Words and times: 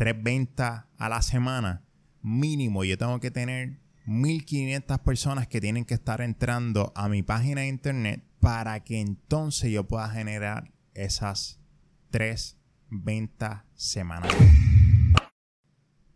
tres 0.00 0.16
ventas 0.22 0.86
a 0.96 1.10
la 1.10 1.20
semana, 1.20 1.84
mínimo 2.22 2.84
yo 2.84 2.96
tengo 2.96 3.20
que 3.20 3.30
tener 3.30 3.80
1500 4.06 4.98
personas 5.00 5.46
que 5.46 5.60
tienen 5.60 5.84
que 5.84 5.92
estar 5.92 6.22
entrando 6.22 6.90
a 6.96 7.10
mi 7.10 7.22
página 7.22 7.60
de 7.60 7.68
internet 7.68 8.24
para 8.40 8.80
que 8.80 8.98
entonces 8.98 9.70
yo 9.70 9.86
pueda 9.86 10.08
generar 10.08 10.72
esas 10.94 11.60
tres 12.08 12.56
ventas 12.88 13.64
semanales. 13.74 14.38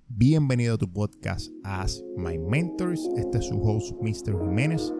Bienvenido 0.09 0.77
a 0.77 0.79
tu 0.79 0.91
podcast 0.91 1.51
As 1.63 2.03
My 2.17 2.39
Mentors. 2.39 3.07
Este 3.19 3.37
es 3.37 3.49
su 3.49 3.61
host, 3.61 3.93
Mr. 4.01 4.47
Jiménez. 4.47 4.95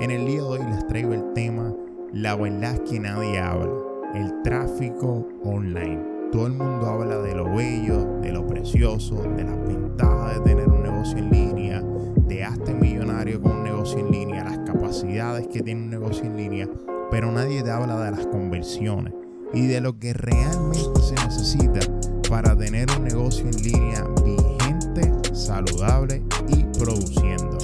En 0.00 0.10
el 0.10 0.24
día 0.24 0.36
de 0.36 0.42
hoy 0.44 0.64
les 0.64 0.86
traigo 0.86 1.12
el 1.12 1.34
tema 1.34 1.74
La 2.14 2.36
verdad 2.36 2.82
que 2.88 3.00
nadie 3.00 3.38
habla, 3.38 3.70
el 4.14 4.32
tráfico 4.42 5.28
online. 5.44 6.19
Todo 6.32 6.46
el 6.46 6.52
mundo 6.52 6.86
habla 6.86 7.18
de 7.18 7.34
lo 7.34 7.56
bello, 7.56 8.20
de 8.20 8.30
lo 8.30 8.46
precioso, 8.46 9.16
de 9.36 9.42
las 9.42 9.66
ventajas 9.66 10.34
de 10.36 10.40
tener 10.42 10.68
un 10.68 10.80
negocio 10.80 11.18
en 11.18 11.28
línea, 11.28 11.82
de 12.28 12.44
hasta 12.44 12.72
millonario 12.72 13.42
con 13.42 13.50
un 13.50 13.64
negocio 13.64 13.98
en 13.98 14.12
línea, 14.12 14.44
las 14.44 14.58
capacidades 14.58 15.48
que 15.48 15.60
tiene 15.60 15.82
un 15.82 15.90
negocio 15.90 16.24
en 16.24 16.36
línea, 16.36 16.68
pero 17.10 17.32
nadie 17.32 17.64
te 17.64 17.72
habla 17.72 17.98
de 18.04 18.12
las 18.12 18.26
conversiones 18.26 19.12
y 19.52 19.66
de 19.66 19.80
lo 19.80 19.98
que 19.98 20.12
realmente 20.12 21.02
se 21.02 21.14
necesita 21.14 21.80
para 22.28 22.56
tener 22.56 22.88
un 22.96 23.02
negocio 23.02 23.46
en 23.46 23.62
línea 23.64 24.06
vigente, 24.24 25.12
saludable 25.34 26.22
y 26.46 26.62
produciendo. 26.78 27.58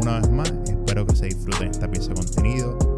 Una 0.00 0.20
vez 0.20 0.30
más, 0.30 0.54
espero 0.66 1.04
que 1.04 1.14
se 1.14 1.26
disfruten 1.26 1.68
esta 1.68 1.90
pieza 1.90 2.08
de 2.08 2.14
contenido. 2.14 2.97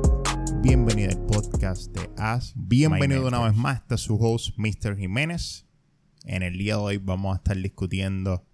Bienvenido 0.63 1.11
al 1.11 1.25
podcast 1.25 1.91
de 1.93 2.11
As. 2.19 2.53
Bienvenido 2.55 3.27
una 3.27 3.41
vez 3.41 3.57
más. 3.57 3.79
Este 3.79 3.95
es 3.95 4.03
su 4.03 4.17
host, 4.17 4.59
Mr. 4.59 4.95
Jiménez. 4.95 5.67
En 6.27 6.43
el 6.43 6.59
día 6.59 6.75
de 6.75 6.81
hoy 6.83 6.97
vamos 6.99 7.33
a 7.33 7.37
estar 7.37 7.57
discutiendo 7.57 8.47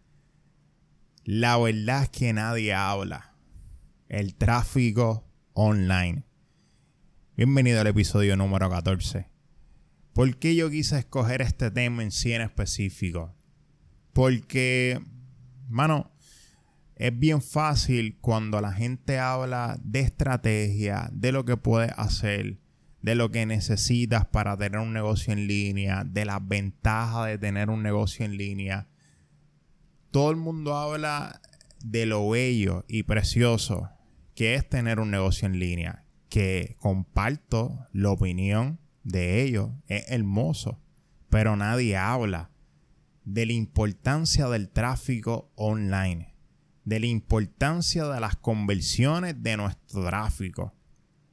la 1.24 1.58
verdad 1.58 2.06
que 2.06 2.32
nadie 2.32 2.72
habla. 2.72 3.34
El 4.08 4.36
tráfico 4.36 5.28
online. 5.52 6.22
Bienvenido 7.36 7.80
al 7.80 7.88
episodio 7.88 8.36
número 8.36 8.70
14. 8.70 9.28
¿Por 10.12 10.36
qué 10.36 10.54
yo 10.54 10.70
quise 10.70 11.00
escoger 11.00 11.42
este 11.42 11.72
tema 11.72 12.04
en 12.04 12.12
sí 12.12 12.32
en 12.32 12.42
específico? 12.42 13.34
Porque, 14.12 15.02
mano, 15.68 16.12
es 16.96 17.16
bien 17.16 17.42
fácil 17.42 18.16
cuando 18.20 18.60
la 18.62 18.72
gente 18.72 19.18
habla 19.18 19.78
de 19.84 20.00
estrategia, 20.00 21.10
de 21.12 21.30
lo 21.30 21.44
que 21.44 21.58
puedes 21.58 21.92
hacer, 21.98 22.58
de 23.02 23.14
lo 23.14 23.30
que 23.30 23.44
necesitas 23.44 24.24
para 24.24 24.56
tener 24.56 24.80
un 24.80 24.94
negocio 24.94 25.34
en 25.34 25.46
línea, 25.46 26.04
de 26.04 26.24
las 26.24 26.46
ventajas 26.46 27.26
de 27.26 27.38
tener 27.38 27.68
un 27.68 27.82
negocio 27.82 28.24
en 28.24 28.38
línea. 28.38 28.88
Todo 30.10 30.30
el 30.30 30.36
mundo 30.36 30.74
habla 30.74 31.42
de 31.84 32.06
lo 32.06 32.30
bello 32.30 32.86
y 32.88 33.02
precioso 33.02 33.90
que 34.34 34.54
es 34.54 34.66
tener 34.66 34.98
un 34.98 35.10
negocio 35.10 35.46
en 35.46 35.58
línea, 35.58 36.04
que 36.30 36.76
comparto 36.78 37.86
la 37.92 38.10
opinión 38.10 38.80
de 39.04 39.42
ellos, 39.42 39.70
es 39.86 40.10
hermoso, 40.10 40.80
pero 41.28 41.56
nadie 41.56 41.96
habla 41.96 42.50
de 43.24 43.44
la 43.44 43.52
importancia 43.52 44.48
del 44.48 44.70
tráfico 44.70 45.52
online 45.56 46.35
de 46.86 47.00
la 47.00 47.06
importancia 47.06 48.06
de 48.06 48.20
las 48.20 48.36
conversiones 48.36 49.42
de 49.42 49.58
nuestro 49.58 50.06
tráfico. 50.06 50.72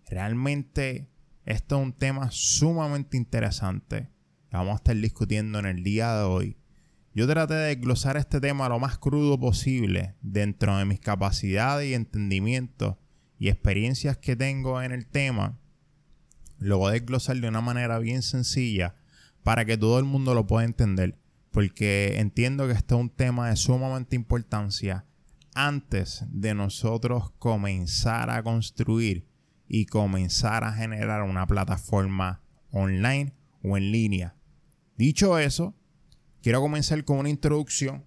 Realmente 0.09 1.07
esto 1.45 1.77
es 1.77 1.83
un 1.83 1.93
tema 1.93 2.29
sumamente 2.31 3.15
interesante 3.15 4.13
vamos 4.57 4.73
a 4.73 4.75
estar 4.75 4.95
discutiendo 4.95 5.59
en 5.59 5.65
el 5.65 5.83
día 5.83 6.15
de 6.15 6.23
hoy. 6.23 6.57
Yo 7.15 7.27
traté 7.27 7.53
de 7.55 7.75
desglosar 7.75 8.17
este 8.17 8.39
tema 8.39 8.69
lo 8.69 8.79
más 8.79 8.97
crudo 8.97 9.39
posible 9.39 10.15
dentro 10.21 10.77
de 10.77 10.85
mis 10.85 10.99
capacidades 10.99 11.89
y 11.89 11.93
entendimientos 11.93 12.95
y 13.38 13.49
experiencias 13.49 14.17
que 14.17 14.35
tengo 14.35 14.81
en 14.81 14.91
el 14.91 15.07
tema. 15.07 15.59
Lo 16.59 16.78
voy 16.78 16.89
a 16.89 16.94
desglosar 16.94 17.38
de 17.38 17.47
una 17.47 17.61
manera 17.61 17.99
bien 17.99 18.22
sencilla 18.22 18.95
para 19.44 19.66
que 19.66 19.78
todo 19.78 19.99
el 19.99 20.05
mundo 20.05 20.33
lo 20.33 20.47
pueda 20.47 20.66
entender. 20.66 21.17
Porque 21.51 22.16
entiendo 22.17 22.66
que 22.67 22.73
este 22.73 22.95
es 22.95 23.01
un 23.01 23.09
tema 23.09 23.49
de 23.49 23.55
sumamente 23.55 24.16
importancia 24.16 25.05
antes 25.56 26.25
de 26.30 26.53
nosotros 26.53 27.31
comenzar 27.40 28.30
a 28.30 28.44
construir 28.44 29.28
y 29.68 29.86
comenzar 29.86 30.64
a 30.64 30.74
generar 30.74 31.24
una 31.24 31.47
plataforma 31.47 32.41
online 32.72 33.34
o 33.64 33.78
en 33.78 33.91
línea. 33.91 34.36
Dicho 34.97 35.38
eso, 35.38 35.75
quiero 36.41 36.62
comenzar 36.62 37.03
con 37.06 37.18
una 37.19 37.30
introducción 37.30 38.06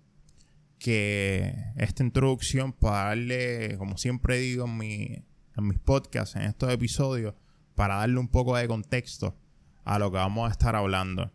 que 0.78 1.54
esta 1.76 2.04
introducción 2.04 2.72
para 2.72 3.08
darle, 3.08 3.76
como 3.78 3.96
siempre 3.96 4.38
digo 4.38 4.66
en, 4.66 4.82
en 4.82 5.66
mis 5.66 5.78
podcasts, 5.78 6.36
en 6.36 6.42
estos 6.42 6.70
episodios, 6.72 7.34
para 7.74 7.96
darle 7.96 8.18
un 8.18 8.28
poco 8.28 8.56
de 8.56 8.68
contexto 8.68 9.36
a 9.84 9.98
lo 9.98 10.10
que 10.10 10.18
vamos 10.18 10.48
a 10.48 10.52
estar 10.52 10.76
hablando. 10.76 11.32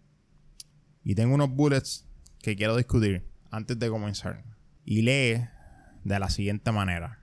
Y 1.04 1.16
tengo 1.16 1.34
unos 1.34 1.50
bullets 1.50 2.06
que 2.40 2.56
quiero 2.56 2.76
discutir 2.76 3.26
antes 3.50 3.78
de 3.80 3.90
comenzar. 3.90 4.44
Y 4.86 5.02
lee 5.02 5.42
de 6.03 6.19
la 6.19 6.29
siguiente 6.29 6.72
manera. 6.72 7.19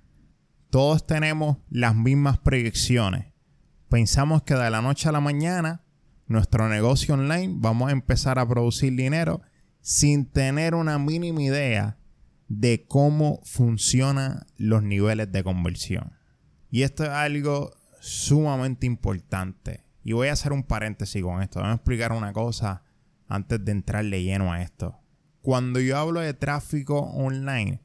Todos 0.70 1.06
tenemos 1.06 1.58
las 1.70 1.94
mismas 1.94 2.38
proyecciones. 2.38 3.32
Pensamos 3.88 4.42
que 4.42 4.54
de 4.54 4.70
la 4.70 4.82
noche 4.82 5.08
a 5.08 5.12
la 5.12 5.20
mañana 5.20 5.82
nuestro 6.26 6.68
negocio 6.68 7.14
online 7.14 7.54
vamos 7.56 7.88
a 7.88 7.92
empezar 7.92 8.38
a 8.38 8.46
producir 8.46 8.94
dinero 8.94 9.40
sin 9.80 10.26
tener 10.26 10.74
una 10.74 10.98
mínima 10.98 11.42
idea 11.42 11.98
de 12.48 12.84
cómo 12.86 13.40
funcionan 13.44 14.46
los 14.56 14.82
niveles 14.82 15.32
de 15.32 15.42
conversión. 15.42 16.12
Y 16.70 16.82
esto 16.82 17.04
es 17.04 17.10
algo 17.10 17.70
sumamente 18.00 18.86
importante. 18.86 19.84
Y 20.02 20.12
voy 20.12 20.28
a 20.28 20.32
hacer 20.32 20.52
un 20.52 20.64
paréntesis 20.64 21.22
con 21.22 21.42
esto. 21.42 21.60
Voy 21.60 21.70
a 21.70 21.74
explicar 21.74 22.12
una 22.12 22.32
cosa 22.32 22.82
antes 23.26 23.64
de 23.64 23.72
entrarle 23.72 24.22
lleno 24.22 24.52
a 24.52 24.62
esto. 24.62 24.98
Cuando 25.40 25.80
yo 25.80 25.96
hablo 25.96 26.20
de 26.20 26.34
tráfico 26.34 26.98
online, 26.98 27.80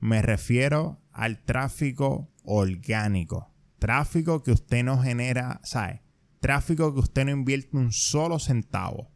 me 0.00 0.22
refiero 0.22 1.00
al 1.12 1.42
tráfico 1.42 2.30
orgánico. 2.44 3.52
Tráfico 3.78 4.42
que 4.42 4.52
usted 4.52 4.84
no 4.84 4.98
genera, 4.98 5.60
¿sabe? 5.64 6.02
Tráfico 6.40 6.92
que 6.94 7.00
usted 7.00 7.24
no 7.24 7.30
invierte 7.32 7.76
un 7.76 7.92
solo 7.92 8.38
centavo 8.38 9.10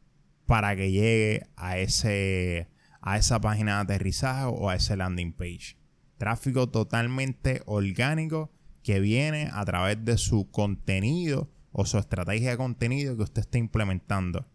para 0.46 0.74
que 0.74 0.91
llegue 0.91 1.46
a, 1.56 1.78
ese, 1.78 2.68
a 3.00 3.18
esa 3.18 3.41
página 3.41 3.76
de 3.76 3.82
aterrizaje 3.82 4.44
o 4.44 4.68
a 4.68 4.74
ese 4.74 4.96
landing 4.96 5.32
page. 5.32 5.76
Tráfico 6.18 6.68
totalmente 6.68 7.62
orgánico 7.66 8.52
que 8.82 9.00
viene 9.00 9.48
a 9.52 9.64
través 9.64 10.04
de 10.04 10.18
su 10.18 10.50
contenido 10.50 11.50
o 11.72 11.84
su 11.86 11.98
estrategia 11.98 12.50
de 12.50 12.56
contenido 12.56 13.16
que 13.16 13.22
usted 13.22 13.42
está 13.42 13.58
implementando. 13.58 14.47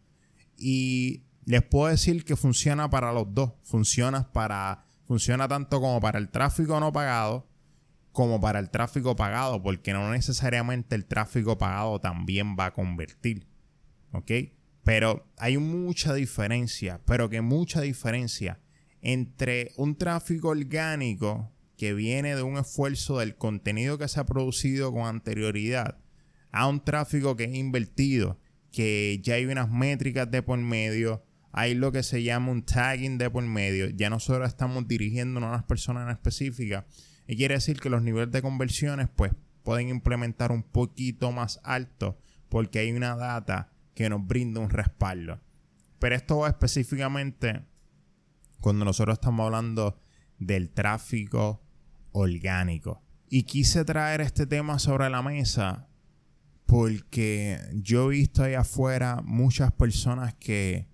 Y 0.57 1.23
les 1.45 1.61
puedo 1.63 1.87
decir 1.87 2.25
que 2.25 2.35
funciona 2.35 2.89
para 2.89 3.13
los 3.13 3.33
dos. 3.33 3.53
Funciona 3.63 4.31
para 4.31 4.84
funciona 5.05 5.47
tanto 5.47 5.79
como 5.79 5.99
para 5.99 6.19
el 6.19 6.29
tráfico 6.29 6.79
no 6.79 6.91
pagado 6.91 7.47
como 8.15 8.39
para 8.39 8.59
el 8.59 8.69
tráfico 8.69 9.15
pagado, 9.17 9.61
porque 9.61 9.91
no 9.91 10.09
necesariamente 10.09 10.95
el 10.95 11.05
tráfico 11.05 11.57
pagado 11.57 11.99
también 11.99 12.55
va 12.57 12.67
a 12.67 12.73
convertir. 12.73 13.45
¿Ok? 14.13 14.31
Pero 14.83 15.27
hay 15.37 15.57
mucha 15.57 16.13
diferencia, 16.13 17.01
pero 17.05 17.29
que 17.29 17.41
mucha 17.41 17.81
diferencia 17.81 18.61
entre 19.01 19.73
un 19.75 19.97
tráfico 19.97 20.47
orgánico 20.47 21.51
que 21.77 21.93
viene 21.93 22.35
de 22.35 22.41
un 22.41 22.57
esfuerzo 22.57 23.19
del 23.19 23.35
contenido 23.35 23.97
que 23.97 24.07
se 24.07 24.21
ha 24.21 24.25
producido 24.25 24.93
con 24.93 25.05
anterioridad 25.07 25.97
a 26.51 26.67
un 26.67 26.83
tráfico 26.83 27.35
que 27.35 27.43
es 27.43 27.53
invertido, 27.53 28.39
que 28.71 29.19
ya 29.21 29.35
hay 29.35 29.45
unas 29.45 29.69
métricas 29.69 30.31
de 30.31 30.41
por 30.41 30.57
medio, 30.57 31.25
hay 31.57 31.73
lo 31.73 31.93
que 31.93 32.03
se 32.03 32.21
llama 32.21 32.51
un 32.51 32.63
tagging 32.63 33.17
de 33.17 33.29
por 33.29 33.41
medio. 33.41 33.87
Ya 33.87 34.09
nosotros 34.09 34.45
estamos 34.49 34.89
dirigiendo 34.89 35.39
a 35.39 35.47
unas 35.47 35.63
personas 35.63 36.03
en 36.03 36.09
específica. 36.09 36.85
Y 37.27 37.37
quiere 37.37 37.55
decir 37.55 37.79
que 37.79 37.89
los 37.89 38.01
niveles 38.01 38.29
de 38.31 38.41
conversiones 38.41 39.07
pues 39.15 39.31
pueden 39.63 39.87
implementar 39.87 40.51
un 40.51 40.63
poquito 40.63 41.31
más 41.31 41.61
alto 41.63 42.19
porque 42.49 42.79
hay 42.79 42.91
una 42.91 43.15
data 43.15 43.71
que 43.93 44.09
nos 44.09 44.27
brinda 44.27 44.59
un 44.59 44.69
respaldo. 44.69 45.39
Pero 45.97 46.15
esto 46.15 46.39
va 46.39 46.49
específicamente 46.49 47.63
cuando 48.59 48.83
nosotros 48.83 49.13
estamos 49.13 49.45
hablando 49.45 49.97
del 50.37 50.71
tráfico 50.71 51.63
orgánico. 52.11 53.01
Y 53.29 53.43
quise 53.43 53.85
traer 53.85 54.19
este 54.19 54.45
tema 54.45 54.77
sobre 54.77 55.09
la 55.09 55.21
mesa 55.21 55.87
porque 56.65 57.61
yo 57.75 58.11
he 58.11 58.17
visto 58.17 58.43
ahí 58.43 58.55
afuera 58.55 59.21
muchas 59.23 59.71
personas 59.71 60.33
que 60.33 60.93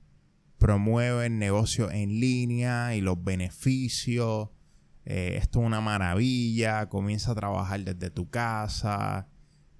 promueven 0.62 1.40
negocios 1.40 1.92
en 1.92 2.20
línea 2.20 2.94
y 2.94 3.02
los 3.02 3.22
beneficios. 3.24 4.50
Eh, 5.06 5.40
esto 5.42 5.60
es 5.60 5.66
una 5.66 5.82
maravilla. 5.82 6.88
Comienza 6.88 7.32
a 7.32 7.36
trabajar 7.36 7.84
desde 7.84 8.12
tu 8.12 8.30
casa. 8.30 9.28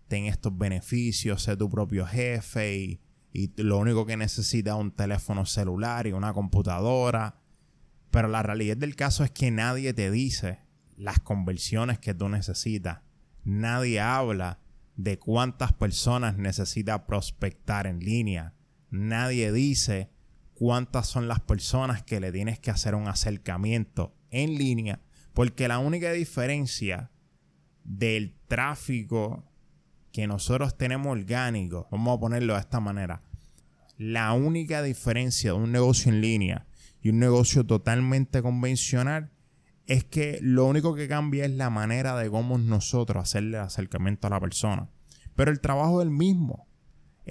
Ten 0.08 0.26
estos 0.26 0.58
beneficios. 0.58 1.44
Sé 1.44 1.56
tu 1.56 1.70
propio 1.70 2.08
jefe. 2.08 2.76
Y, 2.80 3.00
y 3.32 3.62
lo 3.62 3.78
único 3.78 4.08
que 4.08 4.18
necesitas 4.18 4.74
es 4.74 4.82
un 4.82 4.90
teléfono 4.90 5.46
celular 5.46 6.08
y 6.08 6.14
una 6.14 6.34
computadora. 6.34 7.40
Pero 8.10 8.28
la 8.28 8.42
realidad 8.42 8.76
del 8.76 8.96
caso 8.96 9.24
es 9.24 9.30
que 9.30 9.52
nadie 9.52 9.94
te 9.94 10.10
dice 10.10 10.62
las 10.98 11.20
conversiones 11.20 12.00
que 12.00 12.16
tú 12.16 12.28
necesitas. 12.28 13.02
Nadie 13.44 14.00
habla 14.00 14.58
de 14.96 15.20
cuántas 15.20 15.74
personas 15.74 16.40
necesita 16.40 17.06
prospectar 17.06 17.86
en 17.86 18.00
línea. 18.00 18.56
Nadie 18.90 19.52
dice 19.52 20.10
cuántas 20.62 21.08
son 21.08 21.28
las 21.28 21.40
personas 21.40 22.04
que 22.04 22.20
le 22.20 22.32
tienes 22.32 22.60
que 22.60 22.70
hacer 22.70 22.94
un 22.94 23.08
acercamiento 23.08 24.14
en 24.30 24.60
línea. 24.60 25.00
Porque 25.34 25.68
la 25.68 25.80
única 25.80 26.12
diferencia 26.12 27.10
del 27.84 28.36
tráfico 28.48 29.44
que 30.12 30.28
nosotros 30.28 30.78
tenemos 30.78 31.14
orgánico, 31.14 31.88
vamos 31.90 32.16
a 32.16 32.20
ponerlo 32.20 32.54
de 32.54 32.60
esta 32.60 32.80
manera, 32.80 33.24
la 33.98 34.34
única 34.34 34.84
diferencia 34.84 35.54
de 35.54 35.58
un 35.58 35.72
negocio 35.72 36.12
en 36.12 36.22
línea 36.22 36.68
y 37.02 37.10
un 37.10 37.18
negocio 37.18 37.66
totalmente 37.66 38.44
convencional 38.44 39.32
es 39.88 40.04
que 40.04 40.38
lo 40.44 40.68
único 40.68 40.94
que 40.94 41.08
cambia 41.08 41.46
es 41.46 41.52
la 41.54 41.72
manera 41.72 42.16
de 42.18 42.30
cómo 42.30 42.60
nosotros 42.60 43.24
hacerle 43.24 43.58
el 43.58 43.64
acercamiento 43.64 44.28
a 44.28 44.30
la 44.30 44.40
persona. 44.40 44.92
Pero 45.36 45.50
el 45.50 45.60
trabajo 45.60 46.02
es 46.02 46.06
el 46.06 46.12
mismo. 46.12 46.68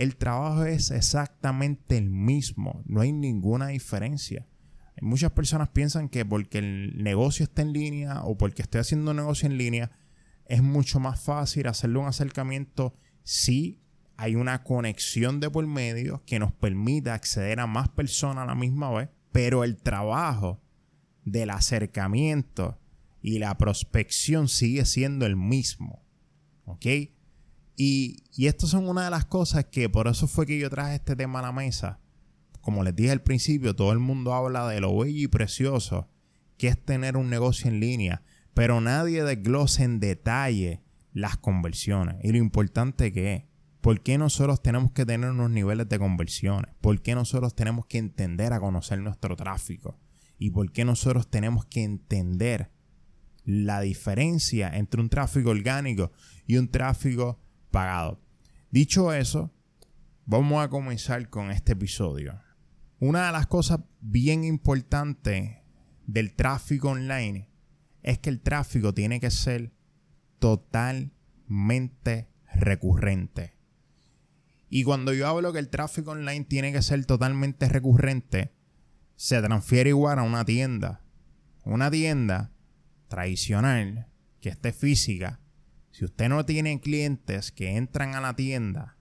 El 0.00 0.16
trabajo 0.16 0.64
es 0.64 0.90
exactamente 0.92 1.98
el 1.98 2.08
mismo. 2.08 2.82
No 2.86 3.02
hay 3.02 3.12
ninguna 3.12 3.66
diferencia. 3.66 4.46
Muchas 5.02 5.32
personas 5.32 5.68
piensan 5.68 6.08
que 6.08 6.24
porque 6.24 6.56
el 6.56 7.04
negocio 7.04 7.44
está 7.44 7.60
en 7.60 7.74
línea 7.74 8.22
o 8.22 8.38
porque 8.38 8.62
estoy 8.62 8.80
haciendo 8.80 9.10
un 9.10 9.18
negocio 9.18 9.46
en 9.46 9.58
línea, 9.58 9.90
es 10.46 10.62
mucho 10.62 11.00
más 11.00 11.20
fácil 11.20 11.66
hacerle 11.66 11.98
un 11.98 12.06
acercamiento 12.06 12.94
si 13.24 13.82
hay 14.16 14.36
una 14.36 14.62
conexión 14.62 15.38
de 15.38 15.50
por 15.50 15.66
medio 15.66 16.22
que 16.24 16.38
nos 16.38 16.54
permita 16.54 17.12
acceder 17.12 17.60
a 17.60 17.66
más 17.66 17.90
personas 17.90 18.44
a 18.44 18.46
la 18.46 18.54
misma 18.54 18.90
vez, 18.90 19.10
pero 19.32 19.64
el 19.64 19.76
trabajo 19.76 20.62
del 21.26 21.50
acercamiento 21.50 22.80
y 23.20 23.38
la 23.38 23.58
prospección 23.58 24.48
sigue 24.48 24.86
siendo 24.86 25.26
el 25.26 25.36
mismo. 25.36 26.02
¿Ok? 26.64 26.86
Y, 27.82 28.24
y 28.36 28.48
estas 28.48 28.68
son 28.68 28.86
una 28.90 29.06
de 29.06 29.10
las 29.10 29.24
cosas 29.24 29.64
que 29.64 29.88
por 29.88 30.06
eso 30.06 30.26
fue 30.26 30.44
que 30.44 30.58
yo 30.58 30.68
traje 30.68 30.96
este 30.96 31.16
tema 31.16 31.38
a 31.38 31.42
la 31.44 31.52
mesa. 31.52 31.98
Como 32.60 32.84
les 32.84 32.94
dije 32.94 33.10
al 33.10 33.22
principio, 33.22 33.74
todo 33.74 33.90
el 33.92 33.98
mundo 33.98 34.34
habla 34.34 34.68
de 34.68 34.82
lo 34.82 34.98
bello 34.98 35.18
y 35.18 35.28
precioso 35.28 36.06
que 36.58 36.68
es 36.68 36.84
tener 36.84 37.16
un 37.16 37.30
negocio 37.30 37.70
en 37.70 37.80
línea, 37.80 38.22
pero 38.52 38.82
nadie 38.82 39.24
desglosa 39.24 39.82
en 39.82 39.98
detalle 39.98 40.82
las 41.14 41.38
conversiones 41.38 42.16
y 42.22 42.32
lo 42.32 42.36
importante 42.36 43.14
que 43.14 43.32
es. 43.32 43.44
¿Por 43.80 44.02
qué 44.02 44.18
nosotros 44.18 44.62
tenemos 44.62 44.92
que 44.92 45.06
tener 45.06 45.30
unos 45.30 45.48
niveles 45.48 45.88
de 45.88 45.98
conversiones? 45.98 46.74
¿Por 46.82 47.00
qué 47.00 47.14
nosotros 47.14 47.54
tenemos 47.54 47.86
que 47.86 47.96
entender 47.96 48.52
a 48.52 48.60
conocer 48.60 48.98
nuestro 48.98 49.36
tráfico? 49.36 49.98
¿Y 50.38 50.50
por 50.50 50.70
qué 50.70 50.84
nosotros 50.84 51.30
tenemos 51.30 51.64
que 51.64 51.82
entender 51.82 52.70
la 53.46 53.80
diferencia 53.80 54.68
entre 54.68 55.00
un 55.00 55.08
tráfico 55.08 55.48
orgánico 55.48 56.12
y 56.46 56.58
un 56.58 56.68
tráfico 56.68 57.40
pagado? 57.70 58.20
Dicho 58.70 59.12
eso, 59.12 59.52
vamos 60.26 60.62
a 60.62 60.68
comenzar 60.68 61.28
con 61.28 61.50
este 61.50 61.72
episodio. 61.72 62.40
Una 62.98 63.26
de 63.26 63.32
las 63.32 63.46
cosas 63.46 63.80
bien 64.00 64.44
importantes 64.44 65.56
del 66.06 66.34
tráfico 66.34 66.90
online 66.90 67.48
es 68.02 68.18
que 68.18 68.30
el 68.30 68.40
tráfico 68.40 68.94
tiene 68.94 69.20
que 69.20 69.30
ser 69.30 69.72
totalmente 70.38 72.28
recurrente. 72.54 73.56
Y 74.68 74.84
cuando 74.84 75.12
yo 75.12 75.26
hablo 75.26 75.52
que 75.52 75.58
el 75.58 75.68
tráfico 75.68 76.12
online 76.12 76.44
tiene 76.44 76.72
que 76.72 76.82
ser 76.82 77.04
totalmente 77.04 77.68
recurrente, 77.68 78.52
se 79.16 79.42
transfiere 79.42 79.90
igual 79.90 80.18
a 80.18 80.22
una 80.22 80.44
tienda. 80.44 81.02
Una 81.64 81.90
tienda 81.90 82.52
tradicional 83.08 84.06
que 84.40 84.48
esté 84.48 84.72
física, 84.72 85.40
si 85.90 86.04
usted 86.04 86.28
no 86.28 86.44
tiene 86.46 86.80
clientes 86.80 87.52
que 87.52 87.76
entran 87.76 88.14
a 88.14 88.20
la 88.20 88.36
tienda, 88.36 88.96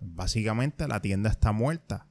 básicamente 0.00 0.86
la 0.86 1.00
tienda 1.00 1.30
está 1.30 1.52
muerta. 1.52 2.06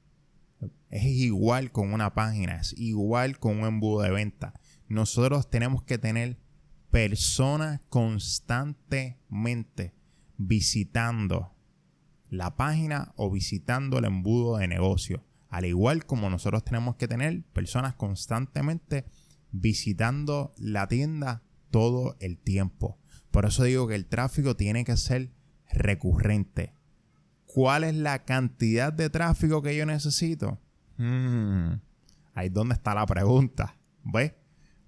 Es 0.90 1.04
igual 1.04 1.72
con 1.72 1.92
una 1.92 2.14
página, 2.14 2.56
es 2.56 2.74
igual 2.76 3.38
con 3.38 3.60
un 3.60 3.66
embudo 3.66 4.02
de 4.02 4.10
venta. 4.10 4.54
Nosotros 4.88 5.48
tenemos 5.48 5.84
que 5.84 5.98
tener 5.98 6.38
personas 6.90 7.80
constantemente 7.88 9.94
visitando 10.36 11.54
la 12.28 12.56
página 12.56 13.12
o 13.16 13.30
visitando 13.30 13.98
el 13.98 14.04
embudo 14.04 14.58
de 14.58 14.68
negocio. 14.68 15.24
Al 15.48 15.64
igual 15.64 16.06
como 16.06 16.30
nosotros 16.30 16.64
tenemos 16.64 16.96
que 16.96 17.08
tener 17.08 17.42
personas 17.52 17.94
constantemente 17.94 19.04
visitando 19.50 20.52
la 20.58 20.86
tienda 20.86 21.42
todo 21.70 22.16
el 22.20 22.38
tiempo. 22.38 22.99
Por 23.30 23.46
eso 23.46 23.64
digo 23.64 23.86
que 23.86 23.94
el 23.94 24.06
tráfico 24.06 24.56
tiene 24.56 24.84
que 24.84 24.96
ser 24.96 25.30
recurrente. 25.72 26.74
¿Cuál 27.46 27.84
es 27.84 27.94
la 27.94 28.24
cantidad 28.24 28.92
de 28.92 29.10
tráfico 29.10 29.62
que 29.62 29.76
yo 29.76 29.86
necesito? 29.86 30.60
Hmm, 30.96 31.74
ahí 32.34 32.48
es 32.48 32.52
donde 32.52 32.74
está 32.74 32.94
la 32.94 33.06
pregunta. 33.06 33.76
¿Ves? 34.04 34.34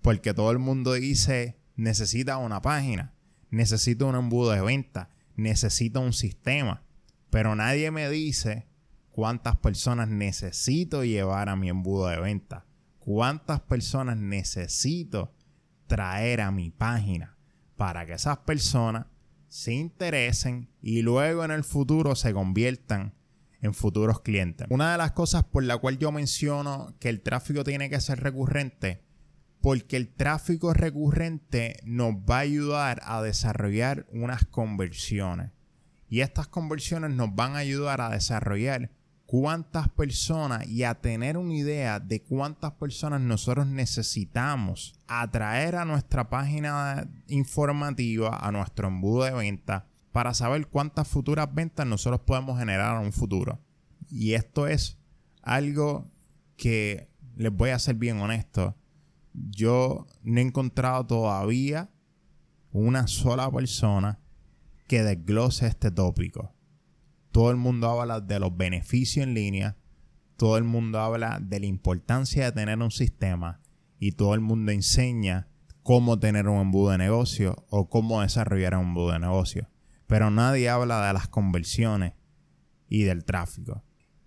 Porque 0.01 0.35
todo 0.35 0.51
el 0.51 0.59
mundo 0.59 0.93
dice, 0.95 1.59
necesita 1.77 2.39
una 2.39 2.63
página, 2.63 3.15
necesita 3.51 4.05
un 4.05 4.17
embudo 4.17 4.51
de 4.51 4.61
venta, 4.61 5.11
necesita 5.37 6.01
un 6.01 6.13
sistema. 6.13 6.83
Pero 7.31 7.55
nadie 7.55 7.91
me 7.91 8.09
dice 8.11 8.67
cuántas 9.11 9.57
personas 9.57 10.09
necesito 10.09 11.05
llevar 11.05 11.49
a 11.49 11.57
mi 11.57 11.69
embudo 11.69 12.09
de 12.09 12.21
venta. 12.21 12.67
Cuántas 12.99 13.61
personas 13.61 14.17
necesito 14.17 15.35
traer 15.87 16.41
a 16.41 16.51
mi 16.51 16.71
página 16.71 17.37
para 17.77 18.07
que 18.07 18.15
esas 18.15 18.39
personas 18.39 19.07
se 19.49 19.73
interesen 19.73 20.71
y 20.81 21.03
luego 21.03 21.45
en 21.45 21.51
el 21.51 21.65
futuro 21.65 22.15
se 22.15 22.33
conviertan 22.33 23.15
en 23.61 23.75
futuros 23.75 24.21
clientes. 24.21 24.67
Una 24.71 24.93
de 24.93 24.99
las 24.99 25.13
cosas 25.13 25.45
por 25.45 25.63
la 25.63 25.79
cual 25.79 25.99
yo 25.99 26.11
menciono 26.11 26.95
que 26.99 27.09
el 27.09 27.21
tráfico 27.21 27.63
tiene 27.63 27.89
que 27.89 28.01
ser 28.01 28.21
recurrente, 28.21 29.03
porque 29.61 29.97
el 29.97 30.09
tráfico 30.09 30.75
recurrente 30.75 31.79
nos 31.85 32.15
va 32.15 32.39
a 32.39 32.41
ayudar 32.41 33.01
a 33.05 33.23
desarrollar 33.23 34.07
unas 34.13 34.45
conversiones. 34.45 35.53
Y 36.09 36.21
estas 36.21 36.49
conversiones 36.49 37.13
nos 37.13 37.35
van 37.35 37.55
a 37.55 37.59
ayudar 37.59 38.01
a 38.01 38.11
desarrollar 38.11 38.91
cuántas 39.33 39.89
personas 39.89 40.69
y 40.69 40.85
a 40.85 41.01
tener 41.01 41.39
una 41.39 41.55
idea 41.55 42.01
de 42.01 42.21
cuántas 42.21 42.73
personas 42.73 43.23
nosotros 43.23 43.67
necesitamos 43.67 44.95
atraer 45.07 45.77
a 45.77 45.87
nuestra 45.87 46.29
página 46.29 47.09
informativa, 47.29 48.37
a 48.37 48.53
nuestro 48.53 48.89
embudo 48.89 49.25
de 49.25 49.31
venta, 49.31 49.87
para 50.13 50.35
saber 50.35 50.67
cuántas 50.67 51.09
futuras 51.09 51.49
ventas 51.51 51.87
nosotros 51.87 52.21
podemos 52.27 52.59
generar 52.59 53.01
en 53.01 53.07
un 53.07 53.13
futuro. 53.15 53.59
Y 54.11 54.35
esto 54.35 54.67
es 54.67 54.99
algo 55.41 56.11
que 56.59 57.09
les 57.35 57.57
voy 57.57 57.71
a 57.71 57.79
ser 57.79 57.95
bien 57.95 58.21
honesto. 58.21 58.77
Yo 59.33 60.09
no 60.23 60.41
he 60.41 60.43
encontrado 60.43 61.07
todavía 61.07 61.89
una 62.71 63.07
sola 63.07 63.51
persona 63.51 64.19
que 64.89 65.03
desglose 65.03 65.69
este 65.69 65.91
tópico. 65.91 66.53
Todo 67.33 67.51
el 67.51 67.57
mundo 67.57 67.89
habla 67.89 68.21
de 68.21 68.39
los 68.39 68.57
beneficios 68.57 69.27
en 69.27 69.35
línea, 69.35 69.77
todo 70.37 70.59
el 70.59 70.65
mundo 70.65 71.01
habla 71.01 71.39
de 71.41 71.61
la 71.61 71.67
importancia 71.67 72.45
de 72.45 72.53
tener 72.53 72.79
un 72.79 72.91
sistema 72.91 73.61
y 73.99 74.13
todo 74.13 74.35
el 74.35 74.41
mundo 74.41 74.71
enseña 74.71 75.49
cómo 75.83 76.19
tener 76.19 76.49
un 76.49 76.61
embudo 76.61 76.91
de 76.91 76.99
negocio 76.99 77.65
o 77.71 77.89
cómo 77.89 78.21
desarrollar 78.21 78.77
un 78.77 78.89
embudo 78.89 79.13
de 79.13 79.19
negocio. 79.19 79.69
Pero 80.07 80.31
nadie 80.31 80.69
habla 80.69 81.07
de 81.07 81.13
las 81.15 81.29
conversiones 81.29 82.13
y 82.89 83.05
del 83.05 83.25
tráfico. 83.25 83.83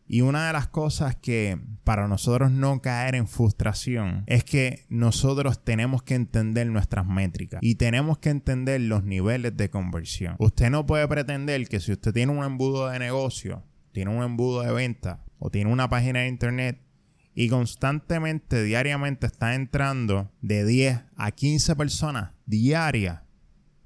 Y 0.07 0.21
una 0.21 0.47
de 0.47 0.53
las 0.53 0.67
cosas 0.67 1.15
que 1.15 1.59
para 1.83 2.07
nosotros 2.07 2.51
no 2.51 2.81
caer 2.81 3.15
en 3.15 3.27
frustración 3.27 4.23
es 4.27 4.43
que 4.43 4.85
nosotros 4.87 5.63
tenemos 5.63 6.03
que 6.03 6.15
entender 6.15 6.67
nuestras 6.67 7.07
métricas 7.07 7.59
y 7.63 7.75
tenemos 7.75 8.19
que 8.19 8.29
entender 8.29 8.81
los 8.81 9.03
niveles 9.03 9.57
de 9.57 9.69
conversión. 9.69 10.35
Usted 10.37 10.69
no 10.69 10.85
puede 10.85 11.07
pretender 11.07 11.67
que 11.67 11.79
si 11.79 11.91
usted 11.91 12.13
tiene 12.13 12.31
un 12.31 12.43
embudo 12.43 12.89
de 12.89 12.99
negocio, 12.99 13.63
tiene 13.93 14.15
un 14.15 14.23
embudo 14.23 14.61
de 14.61 14.71
venta 14.71 15.23
o 15.39 15.49
tiene 15.49 15.71
una 15.71 15.89
página 15.89 16.19
de 16.19 16.27
internet 16.27 16.81
y 17.33 17.49
constantemente, 17.49 18.63
diariamente 18.63 19.25
está 19.25 19.55
entrando 19.55 20.31
de 20.41 20.65
10 20.65 21.01
a 21.17 21.31
15 21.31 21.75
personas 21.75 22.31
diarias, 22.45 23.23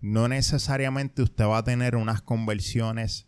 no 0.02 0.28
necesariamente 0.28 1.24
usted 1.24 1.46
va 1.46 1.58
a 1.58 1.64
tener 1.64 1.96
unas 1.96 2.22
conversiones 2.22 3.28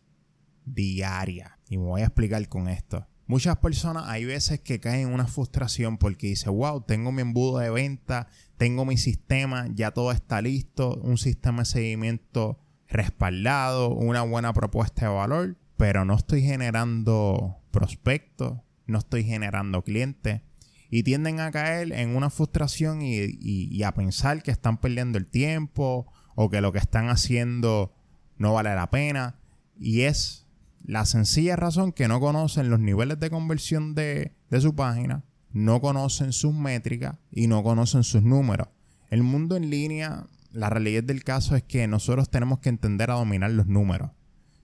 diarias. 0.66 1.61
Y 1.72 1.78
me 1.78 1.86
voy 1.86 2.02
a 2.02 2.08
explicar 2.08 2.46
con 2.50 2.68
esto. 2.68 3.08
Muchas 3.28 3.56
personas 3.60 4.04
hay 4.08 4.26
veces 4.26 4.60
que 4.60 4.82
caen 4.82 5.08
en 5.08 5.14
una 5.14 5.26
frustración 5.26 5.98
porque 5.98 6.28
dice, 6.28 6.50
wow, 6.50 6.82
tengo 6.82 7.14
mi 7.14 7.22
embudo 7.22 7.60
de 7.60 7.70
venta, 7.70 8.28
tengo 8.58 8.84
mi 8.84 8.98
sistema, 8.98 9.68
ya 9.74 9.92
todo 9.92 10.12
está 10.12 10.42
listo, 10.42 11.00
un 11.02 11.18
sistema 11.18 11.60
de 11.60 11.66
seguimiento 11.68 12.60
respaldado, 12.90 13.88
una 13.96 14.22
buena 14.22 14.52
propuesta 14.52 15.06
de 15.06 15.16
valor, 15.16 15.56
pero 15.78 16.04
no 16.04 16.16
estoy 16.16 16.42
generando 16.42 17.56
prospectos, 17.72 18.58
no 18.86 18.98
estoy 18.98 19.24
generando 19.24 19.82
clientes. 19.82 20.42
y 20.90 21.04
tienden 21.04 21.40
a 21.40 21.52
caer 21.52 21.94
en 21.94 22.18
una 22.18 22.30
frustración 22.30 23.00
y, 23.02 23.82
a 23.82 23.94
pensar 23.94 24.44
que 24.44 24.52
están 24.52 24.78
perdiendo 24.78 25.18
el 25.18 25.26
tiempo 25.26 26.12
o 26.36 26.50
que 26.50 26.60
lo 26.60 26.74
que 26.74 26.80
están 26.80 27.08
haciendo 27.08 27.94
no 28.38 28.52
vale 28.52 28.76
la 28.76 28.90
pena. 28.90 29.40
Y 29.80 30.02
es 30.02 30.42
la 30.84 31.06
sencilla 31.06 31.56
razón 31.56 31.92
que 31.92 32.08
no 32.08 32.20
conocen 32.20 32.70
los 32.70 32.80
niveles 32.80 33.20
de 33.20 33.30
conversión 33.30 33.96
de, 33.96 34.36
su 34.60 34.76
página, 34.76 35.24
no 35.52 35.82
conocen 35.82 36.34
sus 36.34 36.54
métricas 36.54 37.18
y 37.32 37.48
no 37.48 37.64
conocen 37.64 38.04
sus 38.04 38.24
números. 38.24 38.70
El 39.10 39.24
mundo 39.24 39.56
en 39.56 39.70
línea, 39.70 40.28
la 40.52 40.70
realidad 40.70 41.04
del 41.04 41.24
caso 41.24 41.56
es 41.56 41.64
que 41.64 41.88
nosotros 41.88 42.30
tenemos 42.30 42.60
que 42.60 42.70
entender 42.70 43.12
a 43.12 43.16
dominar 43.16 43.52
los 43.52 43.68
números. 43.68 44.12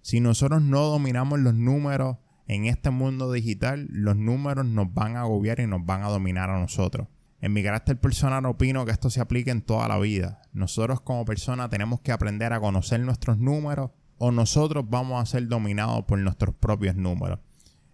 Si 0.02 0.20
nosotros 0.20 0.62
no 0.62 0.84
dominamos 0.84 1.40
los 1.40 1.54
números, 1.54 2.18
en 2.48 2.66
este 2.66 2.92
mundo 2.92 3.32
digital 3.32 3.88
los 3.90 4.16
números 4.16 4.66
nos 4.66 4.94
van 4.94 5.18
a 5.18 5.22
agobiar 5.22 5.60
y 5.60 5.68
nos 5.68 5.86
van 5.86 6.04
a 6.04 6.10
dominar 6.10 6.50
a 6.50 6.60
nosotros. 6.60 7.08
En 7.40 7.54
mi 7.54 7.62
carácter 7.62 8.00
personal 8.00 8.46
opino 8.46 8.86
que 8.86 8.92
esto 8.92 9.10
se 9.10 9.22
aplica 9.22 9.52
en 9.52 9.62
toda 9.62 9.88
la 9.88 10.00
vida. 10.00 10.42
Nosotros 10.54 11.02
como 11.02 11.26
personas 11.26 11.70
tenemos 11.70 12.00
que 12.00 12.12
aprender 12.12 12.54
a 12.54 12.60
conocer 12.60 13.00
nuestros 13.02 13.38
números 13.38 13.92
o 14.18 14.32
nosotros 14.32 14.86
vamos 14.90 15.22
a 15.22 15.26
ser 15.26 15.48
dominados 15.48 16.06
por 16.06 16.20
nuestros 16.20 16.56
propios 16.56 16.96
números. 16.96 17.40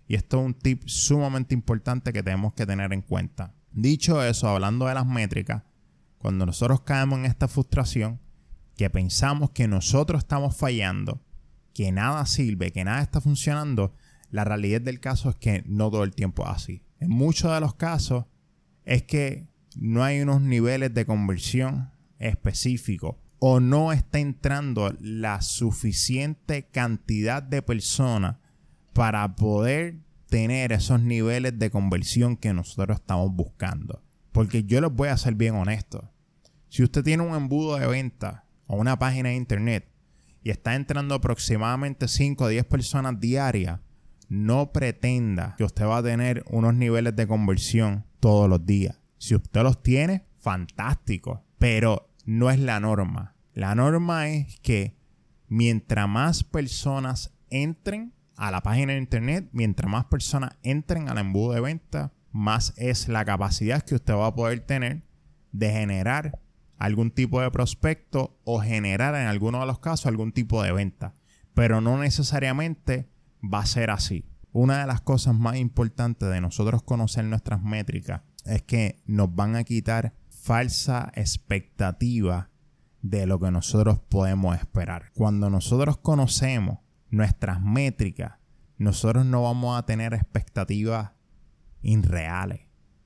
Y 0.07 0.15
esto 0.15 0.39
es 0.39 0.45
un 0.45 0.53
tip 0.53 0.83
sumamente 0.85 1.53
importante 1.53 2.13
que 2.13 2.23
tenemos 2.23 2.53
que 2.53 2.65
tener 2.65 2.93
en 2.93 3.01
cuenta. 3.01 3.53
Dicho 3.71 4.23
eso, 4.23 4.47
hablando 4.49 4.87
de 4.87 4.93
las 4.93 5.05
métricas, 5.05 5.63
cuando 6.17 6.45
nosotros 6.45 6.81
caemos 6.81 7.19
en 7.19 7.25
esta 7.25 7.47
frustración, 7.47 8.19
que 8.75 8.89
pensamos 8.89 9.51
que 9.51 9.67
nosotros 9.67 10.19
estamos 10.19 10.55
fallando, 10.55 11.21
que 11.73 11.91
nada 11.91 12.25
sirve, 12.25 12.71
que 12.71 12.83
nada 12.83 13.01
está 13.01 13.21
funcionando, 13.21 13.93
la 14.29 14.43
realidad 14.43 14.81
del 14.81 14.99
caso 14.99 15.29
es 15.29 15.35
que 15.35 15.63
no 15.65 15.91
todo 15.91 16.03
el 16.03 16.15
tiempo 16.15 16.43
es 16.43 16.49
así. 16.49 16.83
En 16.99 17.09
muchos 17.09 17.53
de 17.53 17.59
los 17.59 17.75
casos 17.75 18.25
es 18.85 19.03
que 19.03 19.47
no 19.75 20.03
hay 20.03 20.21
unos 20.21 20.41
niveles 20.41 20.93
de 20.93 21.05
conversión 21.05 21.91
específicos 22.19 23.15
o 23.45 23.59
no 23.59 23.91
está 23.91 24.19
entrando 24.19 24.95
la 25.01 25.41
suficiente 25.41 26.69
cantidad 26.71 27.43
de 27.43 27.61
personas 27.61 28.37
para 28.93 29.35
poder 29.35 29.97
tener 30.29 30.71
esos 30.71 31.01
niveles 31.01 31.59
de 31.59 31.69
conversión 31.69 32.37
que 32.37 32.53
nosotros 32.53 33.01
estamos 33.01 33.35
buscando. 33.35 34.01
Porque 34.31 34.63
yo 34.63 34.79
les 34.79 34.93
voy 34.93 35.09
a 35.09 35.17
ser 35.17 35.35
bien 35.35 35.55
honesto. 35.55 36.09
Si 36.69 36.83
usted 36.83 37.03
tiene 37.03 37.23
un 37.23 37.35
embudo 37.35 37.75
de 37.75 37.85
venta 37.85 38.45
o 38.65 38.77
una 38.77 38.97
página 38.97 39.27
de 39.27 39.35
internet 39.35 39.91
y 40.41 40.49
está 40.49 40.75
entrando 40.75 41.13
aproximadamente 41.13 42.07
5 42.07 42.45
o 42.45 42.47
10 42.47 42.63
personas 42.63 43.19
diarias, 43.19 43.81
no 44.29 44.71
pretenda 44.71 45.55
que 45.57 45.65
usted 45.65 45.85
va 45.85 45.97
a 45.97 46.03
tener 46.03 46.45
unos 46.49 46.75
niveles 46.75 47.13
de 47.13 47.27
conversión 47.27 48.05
todos 48.21 48.49
los 48.49 48.65
días. 48.65 49.01
Si 49.17 49.35
usted 49.35 49.63
los 49.63 49.83
tiene, 49.83 50.27
fantástico, 50.39 51.43
pero 51.57 52.09
no 52.25 52.49
es 52.49 52.57
la 52.57 52.79
norma. 52.79 53.32
La 53.53 53.75
norma 53.75 54.29
es 54.29 54.59
que 54.61 54.97
mientras 55.47 56.07
más 56.09 56.43
personas 56.43 57.33
entren 57.49 58.13
a 58.35 58.49
la 58.49 58.61
página 58.61 58.93
de 58.93 58.99
internet, 58.99 59.49
mientras 59.51 59.89
más 59.89 60.05
personas 60.05 60.57
entren 60.63 61.07
al 61.07 61.19
embudo 61.19 61.53
de 61.53 61.61
venta, 61.61 62.13
más 62.31 62.73
es 62.77 63.07
la 63.07 63.23
capacidad 63.25 63.83
que 63.83 63.95
usted 63.95 64.15
va 64.15 64.27
a 64.27 64.35
poder 64.35 64.61
tener 64.61 65.03
de 65.51 65.71
generar 65.71 66.39
algún 66.79 67.11
tipo 67.11 67.39
de 67.39 67.51
prospecto 67.51 68.39
o 68.43 68.59
generar 68.59 69.13
en 69.13 69.27
alguno 69.27 69.59
de 69.59 69.67
los 69.67 69.79
casos 69.79 70.07
algún 70.07 70.31
tipo 70.31 70.63
de 70.63 70.71
venta. 70.71 71.13
Pero 71.53 71.79
no 71.79 71.99
necesariamente 71.99 73.07
va 73.41 73.59
a 73.59 73.65
ser 73.67 73.91
así. 73.91 74.25
Una 74.51 74.79
de 74.79 74.87
las 74.87 75.01
cosas 75.01 75.35
más 75.35 75.57
importantes 75.57 76.27
de 76.27 76.41
nosotros 76.41 76.81
conocer 76.81 77.25
nuestras 77.25 77.61
métricas 77.61 78.21
es 78.45 78.63
que 78.63 79.03
nos 79.05 79.33
van 79.33 79.55
a 79.55 79.63
quitar 79.63 80.15
falsa 80.29 81.11
expectativa 81.15 82.49
de 83.03 83.27
lo 83.27 83.39
que 83.39 83.51
nosotros 83.51 83.99
podemos 84.09 84.57
esperar. 84.57 85.11
Cuando 85.13 85.49
nosotros 85.49 85.97
conocemos 85.97 86.79
nuestras 87.11 87.61
métricas, 87.61 88.39
nosotros 88.77 89.25
no 89.25 89.43
vamos 89.43 89.77
a 89.77 89.85
tener 89.85 90.13
expectativas 90.13 91.11
irreales. 91.81 92.61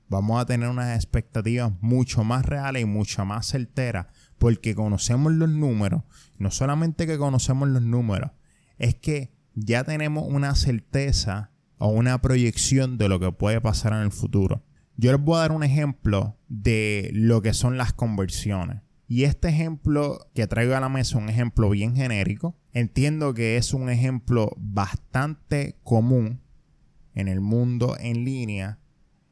Vamos 0.08 0.40
a 0.40 0.46
tener 0.46 0.68
unas 0.68 0.96
expectativas 0.96 1.72
mucho 1.82 2.24
más 2.24 2.46
reales 2.46 2.82
y 2.82 2.86
mucho 2.86 3.26
más 3.26 3.46
certeras 3.46 4.06
porque 4.38 4.74
conocemos 4.74 5.32
los 5.32 5.50
números. 5.50 6.04
No 6.38 6.50
solamente 6.50 7.06
que 7.06 7.18
conocemos 7.18 7.68
los 7.68 7.82
números, 7.82 8.30
es 8.78 8.94
que 8.94 9.34
ya 9.54 9.84
tenemos 9.84 10.24
una 10.28 10.54
certeza 10.54 11.50
o 11.76 11.88
una 11.88 12.22
proyección 12.22 12.98
de 12.98 13.08
lo 13.08 13.18
que 13.20 13.32
puede 13.32 13.60
pasar 13.60 13.92
en 13.92 14.00
el 14.00 14.12
futuro. 14.12 14.64
Yo 14.96 15.12
les 15.12 15.20
voy 15.20 15.36
a 15.36 15.40
dar 15.40 15.52
un 15.52 15.64
ejemplo 15.64 16.38
de 16.48 17.10
lo 17.12 17.42
que 17.42 17.52
son 17.52 17.76
las 17.76 17.92
conversiones. 17.92 18.82
Y 19.08 19.24
este 19.24 19.48
ejemplo 19.48 20.28
que 20.34 20.46
traigo 20.46 20.76
a 20.76 20.80
la 20.80 20.88
mesa 20.88 21.16
es 21.16 21.22
un 21.22 21.28
ejemplo 21.28 21.70
bien 21.70 21.96
genérico. 21.96 22.56
Entiendo 22.72 23.34
que 23.34 23.56
es 23.56 23.74
un 23.74 23.88
ejemplo 23.90 24.52
bastante 24.58 25.76
común 25.82 26.40
en 27.14 27.26
el 27.26 27.40
mundo 27.40 27.96
en 27.98 28.24
línea 28.24 28.78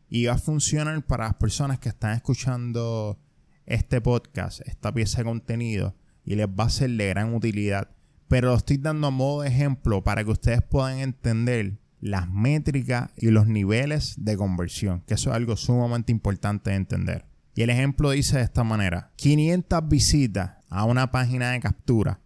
y 0.09 0.27
va 0.27 0.35
a 0.35 0.39
funcionar 0.39 1.07
para 1.07 1.25
las 1.25 1.35
personas 1.35 1.79
que 1.79 1.91
están 1.91 2.17
escuchando 2.17 3.21
este 3.67 4.01
podcast, 4.01 4.61
esta 4.67 4.93
pieza 4.93 5.19
de 5.19 5.25
contenido 5.25 5.95
y 6.25 6.35
les 6.37 6.49
va 6.49 6.65
a 6.65 6.71
ser 6.71 6.91
de 6.91 7.09
gran 7.09 7.35
utilidad 7.35 7.97
pero 8.29 8.49
lo 8.49 8.57
estoy 8.57 8.79
dando 8.79 9.07
a 9.07 9.11
modo 9.11 9.43
de 9.43 9.49
ejemplo 9.49 10.03
para 10.03 10.25
que 10.25 10.31
ustedes 10.31 10.63
puedan 10.63 10.99
entender 10.99 11.79
las 12.01 12.29
métricas 12.29 13.11
y 13.17 13.31
los 13.31 13.47
niveles 13.47 14.15
de 14.19 14.37
conversión, 14.37 15.03
que 15.07 15.15
eso 15.15 15.31
es 15.31 15.37
algo 15.37 15.57
sumamente 15.57 16.13
importante 16.13 16.71
de 16.71 16.77
entender. 16.77 17.25
Y 17.57 17.63
el 17.63 17.71
ejemplo 17.71 18.11
dice 18.11 18.37
de 18.37 18.45
esta 18.45 18.63
manera, 18.63 19.11
500 19.17 19.89
visitas 19.89 20.53
a 20.69 20.85
una 20.85 21.11
página 21.11 21.51
de 21.51 21.59
captura 21.59 22.21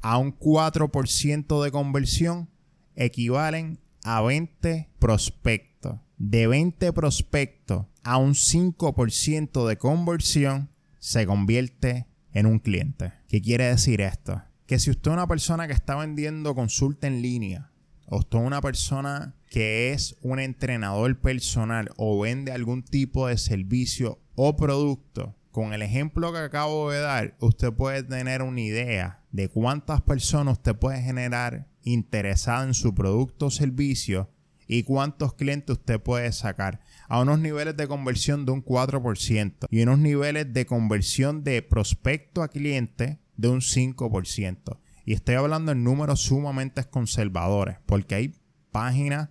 a 0.00 0.18
un 0.18 0.36
4% 0.36 1.62
de 1.62 1.70
conversión 1.70 2.50
equivalen 2.94 3.78
a 4.02 4.20
20 4.20 4.90
prospectos. 4.98 6.00
De 6.18 6.46
20 6.46 6.92
prospectos 6.92 7.86
a 8.02 8.18
un 8.18 8.34
5% 8.34 9.66
de 9.66 9.78
conversión 9.78 10.70
se 10.98 11.24
convierte 11.24 12.06
en 12.32 12.46
un 12.46 12.58
cliente. 12.58 13.12
¿Qué 13.28 13.40
quiere 13.40 13.64
decir 13.64 14.00
esto? 14.00 14.42
que 14.66 14.78
si 14.78 14.90
usted 14.90 15.10
es 15.10 15.14
una 15.14 15.26
persona 15.26 15.66
que 15.66 15.72
está 15.72 15.96
vendiendo 15.96 16.54
consulta 16.54 17.06
en 17.06 17.22
línea, 17.22 17.70
o 18.06 18.18
usted 18.18 18.38
es 18.38 18.44
una 18.44 18.60
persona 18.60 19.34
que 19.50 19.92
es 19.92 20.16
un 20.22 20.38
entrenador 20.38 21.18
personal 21.20 21.90
o 21.96 22.20
vende 22.20 22.52
algún 22.52 22.82
tipo 22.82 23.28
de 23.28 23.38
servicio 23.38 24.20
o 24.34 24.56
producto, 24.56 25.36
con 25.50 25.72
el 25.72 25.82
ejemplo 25.82 26.32
que 26.32 26.38
acabo 26.38 26.90
de 26.90 27.00
dar, 27.00 27.36
usted 27.40 27.72
puede 27.72 28.02
tener 28.02 28.42
una 28.42 28.60
idea 28.60 29.22
de 29.30 29.48
cuántas 29.48 30.00
personas 30.00 30.58
usted 30.58 30.74
puede 30.74 31.00
generar 31.00 31.68
interesadas 31.82 32.66
en 32.66 32.74
su 32.74 32.94
producto 32.94 33.46
o 33.46 33.50
servicio 33.50 34.30
y 34.66 34.82
cuántos 34.82 35.34
clientes 35.34 35.76
usted 35.78 36.00
puede 36.00 36.32
sacar 36.32 36.80
a 37.08 37.20
unos 37.20 37.38
niveles 37.38 37.76
de 37.76 37.86
conversión 37.86 38.46
de 38.46 38.52
un 38.52 38.64
4% 38.64 39.66
y 39.70 39.82
unos 39.82 39.98
niveles 39.98 40.52
de 40.52 40.66
conversión 40.66 41.44
de 41.44 41.62
prospecto 41.62 42.42
a 42.42 42.48
cliente 42.48 43.20
de 43.36 43.48
un 43.48 43.60
5%. 43.60 44.78
Y 45.04 45.12
estoy 45.12 45.34
hablando 45.34 45.72
en 45.72 45.84
números 45.84 46.20
sumamente 46.20 46.82
conservadores, 46.84 47.76
porque 47.86 48.14
hay 48.14 48.34
páginas 48.72 49.28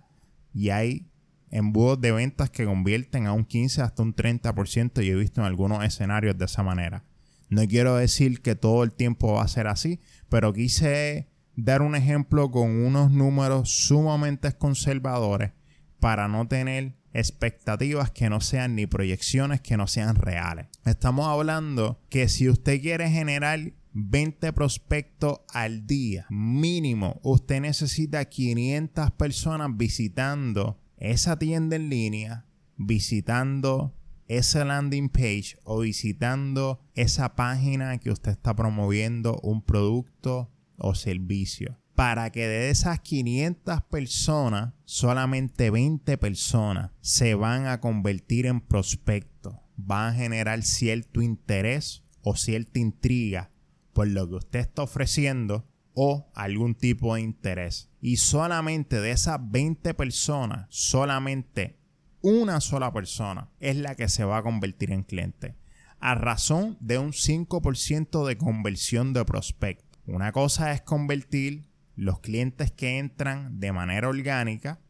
y 0.52 0.70
hay 0.70 1.10
embudos 1.54 2.00
de 2.00 2.10
ventas 2.10 2.50
que 2.50 2.64
convierten 2.64 3.26
a 3.26 3.32
un 3.32 3.44
15 3.44 3.80
hasta 3.80 4.02
un 4.02 4.14
30% 4.14 5.04
y 5.04 5.08
he 5.08 5.14
visto 5.14 5.40
en 5.40 5.46
algunos 5.46 5.84
escenarios 5.84 6.36
de 6.36 6.44
esa 6.46 6.64
manera. 6.64 7.04
No 7.48 7.66
quiero 7.68 7.94
decir 7.96 8.42
que 8.42 8.56
todo 8.56 8.82
el 8.82 8.92
tiempo 8.92 9.34
va 9.34 9.44
a 9.44 9.48
ser 9.48 9.68
así, 9.68 10.00
pero 10.28 10.52
quise 10.52 11.28
dar 11.54 11.82
un 11.82 11.94
ejemplo 11.94 12.50
con 12.50 12.70
unos 12.84 13.12
números 13.12 13.70
sumamente 13.70 14.52
conservadores 14.52 15.52
para 16.00 16.26
no 16.26 16.48
tener 16.48 16.96
expectativas 17.12 18.10
que 18.10 18.28
no 18.28 18.40
sean 18.40 18.74
ni 18.74 18.86
proyecciones 18.86 19.60
que 19.60 19.76
no 19.76 19.86
sean 19.86 20.16
reales. 20.16 20.66
Estamos 20.84 21.28
hablando 21.28 22.00
que 22.10 22.28
si 22.28 22.48
usted 22.48 22.80
quiere 22.80 23.08
generar 23.08 23.72
20 23.92 24.52
prospectos 24.52 25.42
al 25.52 25.86
día. 25.86 26.26
Mínimo, 26.30 27.20
usted 27.22 27.60
necesita 27.60 28.24
500 28.24 29.12
personas 29.12 29.70
visitando 29.76 30.80
esa 31.10 31.38
tienda 31.38 31.76
en 31.76 31.90
línea, 31.90 32.46
visitando 32.76 33.94
esa 34.26 34.64
landing 34.64 35.10
page 35.10 35.56
o 35.64 35.80
visitando 35.80 36.80
esa 36.94 37.34
página 37.34 37.98
que 37.98 38.10
usted 38.10 38.32
está 38.32 38.56
promoviendo 38.56 39.38
un 39.42 39.62
producto 39.62 40.50
o 40.78 40.94
servicio. 40.94 41.78
Para 41.94 42.30
que 42.30 42.48
de 42.48 42.70
esas 42.70 43.00
500 43.00 43.82
personas, 43.82 44.72
solamente 44.84 45.70
20 45.70 46.18
personas 46.18 46.90
se 47.00 47.34
van 47.34 47.66
a 47.66 47.80
convertir 47.80 48.46
en 48.46 48.60
prospectos. 48.60 49.54
Van 49.76 50.14
a 50.14 50.16
generar 50.16 50.62
cierto 50.62 51.22
interés 51.22 52.02
o 52.22 52.34
cierta 52.34 52.80
intriga 52.80 53.50
por 53.92 54.08
lo 54.08 54.28
que 54.28 54.34
usted 54.36 54.60
está 54.60 54.82
ofreciendo 54.82 55.66
o 55.94 56.30
algún 56.34 56.74
tipo 56.74 57.14
de 57.14 57.22
interés. 57.22 57.90
Y 58.00 58.16
solamente 58.16 59.00
de 59.00 59.12
esas 59.12 59.38
20 59.50 59.94
personas, 59.94 60.66
solamente 60.68 61.78
una 62.20 62.60
sola 62.60 62.92
persona 62.92 63.50
es 63.60 63.76
la 63.76 63.94
que 63.94 64.08
se 64.08 64.24
va 64.24 64.38
a 64.38 64.42
convertir 64.42 64.90
en 64.92 65.02
cliente, 65.02 65.56
a 66.00 66.14
razón 66.14 66.76
de 66.80 66.98
un 66.98 67.12
5% 67.12 68.26
de 68.26 68.36
conversión 68.36 69.12
de 69.12 69.24
prospecto. 69.24 69.98
Una 70.06 70.32
cosa 70.32 70.72
es 70.72 70.82
convertir 70.82 71.70
los 71.96 72.20
clientes 72.20 72.72
que 72.72 72.98
entran 72.98 73.60
de 73.60 73.72
manera 73.72 74.08
orgánica 74.08 74.80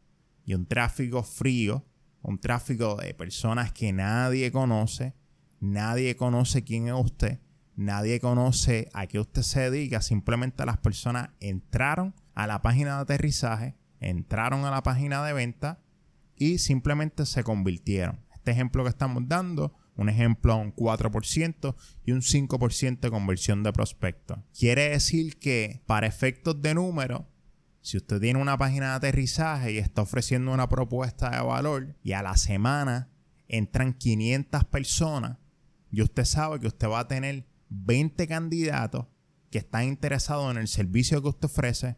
y 0.45 0.55
un 0.55 0.67
tráfico 0.67 1.23
frío, 1.23 1.85
un 2.23 2.39
tráfico 2.39 2.97
de 2.97 3.15
personas 3.15 3.73
que 3.73 3.93
nadie 3.93 4.51
conoce, 4.51 5.15
nadie 5.61 6.17
conoce 6.17 6.65
quién 6.65 6.89
es 6.89 6.95
usted, 6.95 7.41
nadie 7.77 8.21
conoce 8.21 8.89
a 8.93 9.07
qué 9.07 9.19
usted 9.19 9.43
se 9.43 9.71
dedica, 9.71 10.01
simplemente 10.01 10.65
las 10.67 10.79
personas 10.79 11.31
entraron 11.41 12.15
a 12.35 12.47
la 12.47 12.63
página 12.63 12.97
de 12.97 13.03
aterrizaje, 13.03 13.77
entraron 14.01 14.65
a 14.65 14.71
la 14.71 14.83
página 14.83 15.25
de 15.25 15.33
venta 15.33 15.81
y 16.37 16.59
simplemente 16.59 17.27
se 17.27 17.45
convirtieron. 17.45 18.21
Este 18.33 18.51
ejemplo 18.51 18.83
que 18.83 18.91
estamos 18.91 19.23
dando, 19.27 19.75
un 19.97 20.09
ejemplo 20.09 20.53
a 20.53 20.57
un 20.57 20.75
4% 20.75 21.75
y 22.05 22.13
un 22.13 22.21
5% 22.21 23.01
de 23.01 23.11
conversión 23.11 23.63
de 23.63 23.73
prospectos. 23.73 24.39
Quiere 24.59 24.91
decir 24.91 25.39
que 25.39 25.83
para 25.87 26.07
efectos 26.07 26.61
de 26.61 26.75
número, 26.75 27.29
si 27.81 27.97
usted 27.97 28.21
tiene 28.21 28.41
una 28.41 28.59
página 28.59 28.91
de 28.91 28.97
aterrizaje 28.97 29.73
y 29.73 29.79
está 29.79 30.03
ofreciendo 30.03 30.53
una 30.53 30.69
propuesta 30.69 31.31
de 31.31 31.43
valor 31.43 31.97
y 32.03 32.13
a 32.13 32.23
la 32.23 32.37
semana 32.37 33.11
entran 33.47 33.93
500 33.93 34.65
personas, 34.65 35.39
y 35.91 36.03
usted 36.03 36.25
sabe 36.25 36.59
que 36.59 36.67
usted 36.67 36.89
va 36.89 37.01
a 37.01 37.09
tener 37.09 37.47
20 37.85 38.27
candidatos 38.29 39.07
que 39.51 39.59
están 39.59 39.85
interesados 39.85 40.51
en 40.51 40.59
el 40.59 40.69
servicio 40.69 41.23
que 41.23 41.29
usted 41.29 41.47
ofrece, 41.47 41.97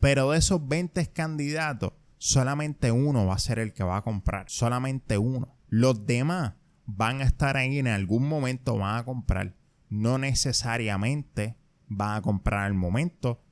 pero 0.00 0.30
de 0.30 0.38
esos 0.38 0.66
20 0.66 1.06
candidatos, 1.12 1.92
solamente 2.18 2.92
uno 2.92 3.26
va 3.26 3.34
a 3.34 3.38
ser 3.38 3.58
el 3.58 3.72
que 3.72 3.84
va 3.84 3.98
a 3.98 4.02
comprar, 4.02 4.46
solamente 4.48 5.18
uno. 5.18 5.56
Los 5.68 6.06
demás 6.06 6.54
van 6.86 7.20
a 7.20 7.24
estar 7.24 7.56
ahí 7.56 7.78
en 7.78 7.88
algún 7.88 8.28
momento, 8.28 8.76
van 8.76 8.98
a 8.98 9.04
comprar. 9.04 9.56
No 9.88 10.18
necesariamente 10.18 11.56
van 11.88 12.16
a 12.16 12.22
comprar 12.22 12.64
al 12.64 12.74
momento, 12.74 13.42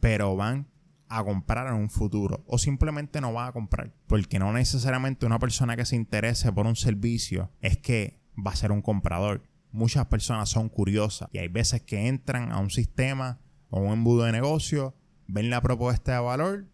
pero 0.00 0.36
van 0.36 0.68
a 1.08 1.22
comprar 1.22 1.68
en 1.68 1.74
un 1.74 1.90
futuro 1.90 2.42
o 2.46 2.58
simplemente 2.58 3.20
no 3.20 3.32
van 3.32 3.48
a 3.48 3.52
comprar. 3.52 3.94
Porque 4.06 4.38
no 4.38 4.52
necesariamente 4.52 5.26
una 5.26 5.38
persona 5.38 5.76
que 5.76 5.84
se 5.84 5.96
interese 5.96 6.52
por 6.52 6.66
un 6.66 6.76
servicio 6.76 7.50
es 7.60 7.78
que 7.78 8.20
va 8.34 8.50
a 8.52 8.56
ser 8.56 8.72
un 8.72 8.82
comprador. 8.82 9.42
Muchas 9.74 10.06
personas 10.06 10.50
son 10.50 10.68
curiosas 10.68 11.28
y 11.32 11.38
hay 11.38 11.48
veces 11.48 11.82
que 11.82 12.06
entran 12.06 12.52
a 12.52 12.60
un 12.60 12.70
sistema 12.70 13.40
o 13.70 13.80
un 13.80 13.92
embudo 13.92 14.22
de 14.22 14.30
negocio, 14.30 14.94
ven 15.26 15.50
la 15.50 15.60
propuesta 15.62 16.12
de 16.12 16.20
valor, 16.20 16.68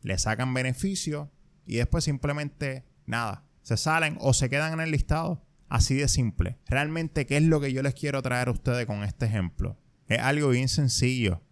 le 0.00 0.16
sacan 0.16 0.54
beneficio 0.54 1.30
y 1.66 1.76
después 1.76 2.02
simplemente 2.02 2.86
nada, 3.04 3.44
se 3.60 3.76
salen 3.76 4.16
o 4.20 4.32
se 4.32 4.48
quedan 4.48 4.72
en 4.72 4.80
el 4.80 4.90
listado. 4.90 5.44
Así 5.68 5.96
de 5.96 6.08
simple. 6.08 6.56
Realmente, 6.66 7.26
¿qué 7.26 7.36
es 7.36 7.42
lo 7.42 7.60
que 7.60 7.74
yo 7.74 7.82
les 7.82 7.92
quiero 7.92 8.22
traer 8.22 8.48
a 8.48 8.52
ustedes 8.52 8.86
con 8.86 9.04
este 9.04 9.26
ejemplo? 9.26 9.76
Es 10.06 10.20
algo 10.20 10.48
bien 10.48 10.70
sencillo. 10.70 11.42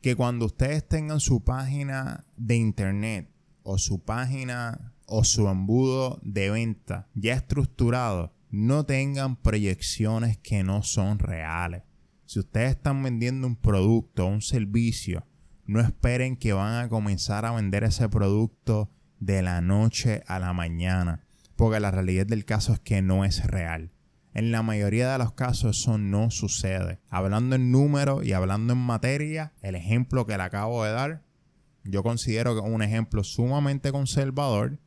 Que 0.00 0.16
cuando 0.16 0.46
ustedes 0.46 0.88
tengan 0.88 1.20
su 1.20 1.44
página 1.44 2.26
de 2.36 2.56
internet 2.56 3.30
o 3.62 3.78
su 3.78 4.02
página 4.02 4.92
o 5.06 5.22
su 5.22 5.46
embudo 5.46 6.18
de 6.24 6.50
venta 6.50 7.08
ya 7.14 7.34
estructurado, 7.34 8.34
no 8.52 8.84
tengan 8.84 9.36
proyecciones 9.36 10.36
que 10.36 10.62
no 10.62 10.82
son 10.82 11.18
reales. 11.18 11.84
Si 12.26 12.38
ustedes 12.38 12.72
están 12.72 13.02
vendiendo 13.02 13.46
un 13.46 13.56
producto 13.56 14.26
o 14.26 14.28
un 14.28 14.42
servicio, 14.42 15.26
no 15.64 15.80
esperen 15.80 16.36
que 16.36 16.52
van 16.52 16.84
a 16.84 16.88
comenzar 16.90 17.46
a 17.46 17.52
vender 17.52 17.82
ese 17.82 18.10
producto 18.10 18.90
de 19.20 19.40
la 19.40 19.62
noche 19.62 20.22
a 20.26 20.38
la 20.38 20.52
mañana, 20.52 21.24
porque 21.56 21.80
la 21.80 21.90
realidad 21.90 22.26
del 22.26 22.44
caso 22.44 22.74
es 22.74 22.78
que 22.78 23.00
no 23.00 23.24
es 23.24 23.46
real. 23.46 23.90
En 24.34 24.52
la 24.52 24.62
mayoría 24.62 25.10
de 25.10 25.18
los 25.18 25.32
casos 25.32 25.80
eso 25.80 25.96
no 25.96 26.30
sucede. 26.30 27.00
Hablando 27.08 27.56
en 27.56 27.72
números 27.72 28.22
y 28.22 28.34
hablando 28.34 28.74
en 28.74 28.80
materia, 28.80 29.54
el 29.62 29.76
ejemplo 29.76 30.26
que 30.26 30.36
le 30.36 30.42
acabo 30.42 30.84
de 30.84 30.92
dar, 30.92 31.22
yo 31.84 32.02
considero 32.02 32.54
que 32.54 32.66
es 32.66 32.74
un 32.74 32.82
ejemplo 32.82 33.24
sumamente 33.24 33.92
conservador 33.92 34.78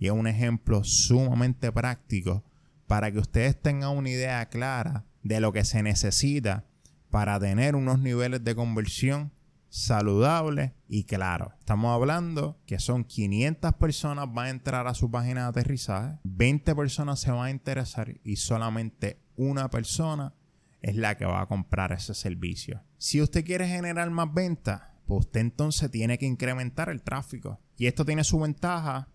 y 0.00 0.06
es 0.06 0.12
un 0.12 0.26
ejemplo 0.26 0.82
sumamente 0.82 1.70
práctico 1.70 2.42
para 2.86 3.10
que 3.10 3.18
ustedes 3.18 3.60
tengan 3.60 3.96
una 3.96 4.10
idea 4.10 4.46
clara 4.48 5.04
de 5.22 5.40
lo 5.40 5.52
que 5.52 5.64
se 5.64 5.82
necesita 5.82 6.64
para 7.10 7.38
tener 7.38 7.76
unos 7.76 7.98
niveles 7.98 8.44
de 8.44 8.54
conversión 8.54 9.32
saludables 9.68 10.70
y 10.88 11.04
claros. 11.04 11.52
Estamos 11.58 11.92
hablando 11.92 12.60
que 12.64 12.78
son 12.78 13.02
500 13.02 13.72
personas 13.74 14.32
van 14.32 14.46
a 14.46 14.50
entrar 14.50 14.86
a 14.86 14.94
su 14.94 15.10
página 15.10 15.42
de 15.42 15.48
aterrizaje, 15.48 16.18
20 16.22 16.74
personas 16.76 17.20
se 17.20 17.32
van 17.32 17.46
a 17.46 17.50
interesar 17.50 18.14
y 18.22 18.36
solamente 18.36 19.20
una 19.36 19.68
persona 19.70 20.32
es 20.80 20.94
la 20.94 21.16
que 21.16 21.24
va 21.24 21.40
a 21.40 21.46
comprar 21.46 21.92
ese 21.92 22.14
servicio. 22.14 22.82
Si 22.98 23.20
usted 23.20 23.44
quiere 23.44 23.66
generar 23.66 24.10
más 24.10 24.32
ventas, 24.32 24.82
pues 25.06 25.26
usted 25.26 25.40
entonces 25.40 25.90
tiene 25.90 26.18
que 26.18 26.26
incrementar 26.26 26.88
el 26.88 27.02
tráfico. 27.02 27.58
Y 27.76 27.86
esto 27.86 28.04
tiene 28.04 28.22
su 28.22 28.38
ventaja 28.38 29.08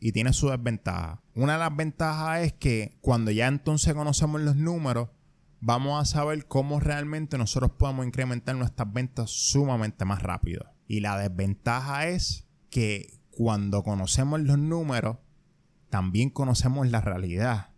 y 0.00 0.12
tiene 0.12 0.32
su 0.32 0.48
desventaja. 0.48 1.22
Una 1.34 1.54
de 1.54 1.58
las 1.58 1.76
ventajas 1.76 2.40
es 2.40 2.52
que 2.52 2.98
cuando 3.00 3.30
ya 3.30 3.46
entonces 3.46 3.94
conocemos 3.94 4.40
los 4.40 4.56
números, 4.56 5.08
vamos 5.60 6.00
a 6.00 6.04
saber 6.04 6.46
cómo 6.46 6.80
realmente 6.80 7.38
nosotros 7.38 7.72
podemos 7.72 8.06
incrementar 8.06 8.56
nuestras 8.56 8.92
ventas 8.92 9.30
sumamente 9.30 10.04
más 10.04 10.22
rápido. 10.22 10.66
Y 10.86 11.00
la 11.00 11.18
desventaja 11.18 12.08
es 12.08 12.46
que 12.70 13.20
cuando 13.30 13.82
conocemos 13.82 14.40
los 14.40 14.58
números, 14.58 15.18
también 15.90 16.30
conocemos 16.30 16.88
la 16.90 17.00
realidad 17.00 17.70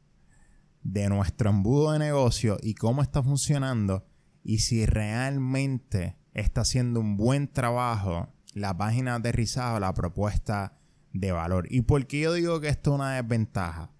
de 0.83 1.09
nuestro 1.09 1.50
embudo 1.50 1.92
de 1.92 1.98
negocio 1.98 2.57
y 2.62 2.74
cómo 2.74 3.02
está 3.02 3.22
funcionando 3.22 4.07
y 4.42 4.61
si 4.61 4.87
realmente 4.87 6.16
está 6.33 6.62
haciendo 6.62 7.00
un 7.00 7.16
buen 7.16 7.52
trabajo 7.52 8.33
la 8.54 8.76
página 8.76 9.14
aterrizada 9.14 9.81
la 9.81 9.92
propuesta 9.92 10.78
de 11.12 11.33
valor. 11.33 11.66
¿Y 11.71 11.83
por 11.83 12.07
qué 12.07 12.21
yo 12.21 12.33
digo 12.33 12.61
que 12.61 12.68
esto 12.68 12.90
es 12.90 12.94
una 12.94 13.14
desventaja? 13.14 13.90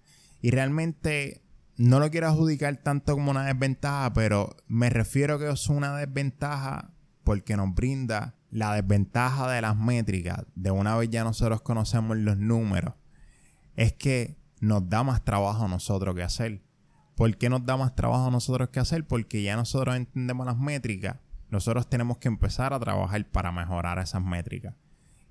Y 0.41 0.51
realmente 0.51 1.41
no 1.77 1.99
lo 1.99 2.09
quiero 2.11 2.27
adjudicar 2.27 2.77
tanto 2.77 3.13
como 3.13 3.31
una 3.31 3.45
desventaja, 3.45 4.11
pero 4.13 4.55
me 4.67 4.89
refiero 4.89 5.39
que 5.39 5.49
es 5.49 5.69
una 5.69 5.95
desventaja 5.95 6.91
porque 7.23 7.55
nos 7.55 7.73
brinda 7.73 8.35
la 8.51 8.73
desventaja 8.73 9.49
de 9.51 9.61
las 9.61 9.77
métricas. 9.77 10.45
De 10.55 10.71
una 10.71 10.95
vez 10.95 11.09
ya 11.09 11.23
nosotros 11.23 11.61
conocemos 11.61 12.17
los 12.17 12.37
números. 12.37 12.95
Es 13.75 13.93
que 13.93 14.37
nos 14.59 14.89
da 14.89 15.03
más 15.03 15.23
trabajo 15.23 15.65
a 15.65 15.67
nosotros 15.67 16.15
que 16.15 16.23
hacer. 16.23 16.61
¿Por 17.15 17.37
qué 17.37 17.49
nos 17.49 17.65
da 17.65 17.77
más 17.77 17.95
trabajo 17.95 18.27
a 18.27 18.31
nosotros 18.31 18.69
que 18.69 18.79
hacer? 18.79 19.05
Porque 19.07 19.41
ya 19.43 19.55
nosotros 19.55 19.95
entendemos 19.95 20.45
las 20.45 20.57
métricas. 20.57 21.17
Nosotros 21.49 21.89
tenemos 21.89 22.17
que 22.17 22.27
empezar 22.27 22.73
a 22.73 22.79
trabajar 22.79 23.25
para 23.29 23.51
mejorar 23.51 23.99
esas 23.99 24.23
métricas. 24.23 24.75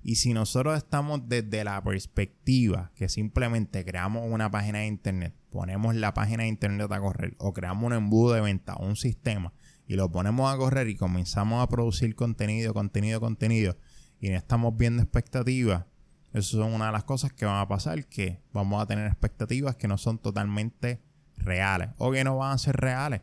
Y 0.01 0.15
si 0.15 0.33
nosotros 0.33 0.77
estamos 0.77 1.27
desde 1.27 1.63
la 1.63 1.83
perspectiva 1.83 2.91
que 2.95 3.09
simplemente 3.09 3.83
creamos 3.83 4.23
una 4.25 4.49
página 4.49 4.79
de 4.79 4.87
internet, 4.87 5.33
ponemos 5.49 5.95
la 5.95 6.13
página 6.13 6.43
de 6.43 6.49
internet 6.49 6.91
a 6.91 6.99
correr 6.99 7.35
o 7.37 7.53
creamos 7.53 7.83
un 7.85 7.93
embudo 7.93 8.33
de 8.33 8.41
venta 8.41 8.75
o 8.75 8.85
un 8.85 8.95
sistema 8.95 9.53
y 9.87 9.95
lo 9.95 10.09
ponemos 10.09 10.53
a 10.53 10.57
correr 10.57 10.87
y 10.87 10.95
comenzamos 10.95 11.61
a 11.61 11.67
producir 11.67 12.15
contenido, 12.15 12.73
contenido, 12.73 13.19
contenido 13.19 13.77
y 14.21 14.29
no 14.29 14.37
estamos 14.37 14.77
viendo 14.77 15.01
expectativas, 15.01 15.85
eso 16.33 16.57
son 16.57 16.73
una 16.73 16.87
de 16.87 16.91
las 16.91 17.03
cosas 17.05 17.33
que 17.33 17.45
van 17.45 17.59
a 17.59 17.67
pasar, 17.67 18.05
que 18.05 18.41
vamos 18.53 18.81
a 18.81 18.85
tener 18.85 19.07
expectativas 19.07 19.75
que 19.75 19.87
no 19.87 19.97
son 19.97 20.19
totalmente 20.19 21.01
reales 21.37 21.89
o 21.97 22.11
que 22.11 22.23
no 22.23 22.37
van 22.37 22.51
a 22.53 22.57
ser 22.57 22.75
reales. 22.75 23.21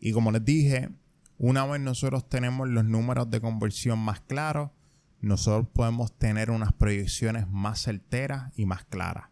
Y 0.00 0.12
como 0.12 0.30
les 0.30 0.44
dije, 0.44 0.88
una 1.36 1.66
vez 1.66 1.80
nosotros 1.80 2.28
tenemos 2.28 2.68
los 2.68 2.84
números 2.84 3.30
de 3.30 3.40
conversión 3.40 3.98
más 3.98 4.20
claros, 4.20 4.70
nosotros 5.20 5.68
podemos 5.72 6.16
tener 6.16 6.50
unas 6.50 6.72
proyecciones 6.72 7.48
más 7.48 7.82
certeras 7.82 8.52
y 8.56 8.66
más 8.66 8.84
claras. 8.84 9.30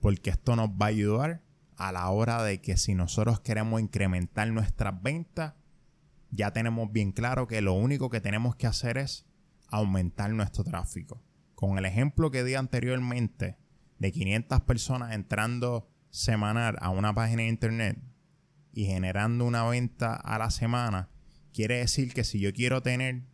Porque 0.00 0.30
esto 0.30 0.56
nos 0.56 0.70
va 0.70 0.86
a 0.86 0.88
ayudar 0.88 1.42
a 1.76 1.92
la 1.92 2.08
hora 2.08 2.42
de 2.42 2.60
que 2.60 2.76
si 2.76 2.94
nosotros 2.94 3.40
queremos 3.40 3.80
incrementar 3.80 4.48
nuestras 4.48 5.02
ventas, 5.02 5.54
ya 6.30 6.52
tenemos 6.52 6.90
bien 6.92 7.12
claro 7.12 7.46
que 7.46 7.60
lo 7.60 7.74
único 7.74 8.10
que 8.10 8.20
tenemos 8.20 8.56
que 8.56 8.66
hacer 8.66 8.98
es 8.98 9.26
aumentar 9.68 10.30
nuestro 10.30 10.64
tráfico. 10.64 11.22
Con 11.54 11.78
el 11.78 11.84
ejemplo 11.84 12.30
que 12.30 12.44
di 12.44 12.54
anteriormente 12.54 13.58
de 13.98 14.12
500 14.12 14.60
personas 14.62 15.14
entrando 15.14 15.88
semanal 16.10 16.76
a 16.80 16.90
una 16.90 17.14
página 17.14 17.42
de 17.42 17.48
internet 17.48 17.98
y 18.72 18.86
generando 18.86 19.44
una 19.44 19.64
venta 19.64 20.14
a 20.14 20.38
la 20.38 20.50
semana, 20.50 21.08
quiere 21.52 21.78
decir 21.78 22.12
que 22.12 22.24
si 22.24 22.40
yo 22.40 22.52
quiero 22.52 22.82
tener 22.82 23.24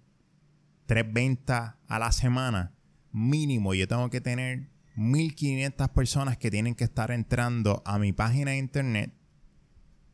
tres 0.90 1.06
ventas 1.12 1.74
a 1.86 2.00
la 2.00 2.10
semana, 2.10 2.74
mínimo 3.12 3.74
yo 3.74 3.86
tengo 3.86 4.10
que 4.10 4.20
tener 4.20 4.72
1500 4.96 5.88
personas 5.90 6.36
que 6.36 6.50
tienen 6.50 6.74
que 6.74 6.82
estar 6.82 7.12
entrando 7.12 7.80
a 7.86 8.00
mi 8.00 8.12
página 8.12 8.50
de 8.50 8.58
internet 8.58 9.14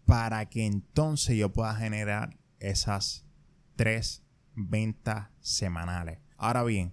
para 0.04 0.44
que 0.50 0.66
entonces 0.66 1.34
yo 1.38 1.50
pueda 1.50 1.74
generar 1.76 2.36
esas 2.60 3.24
tres 3.74 4.22
ventas 4.54 5.28
semanales. 5.40 6.18
Ahora 6.36 6.62
bien, 6.62 6.92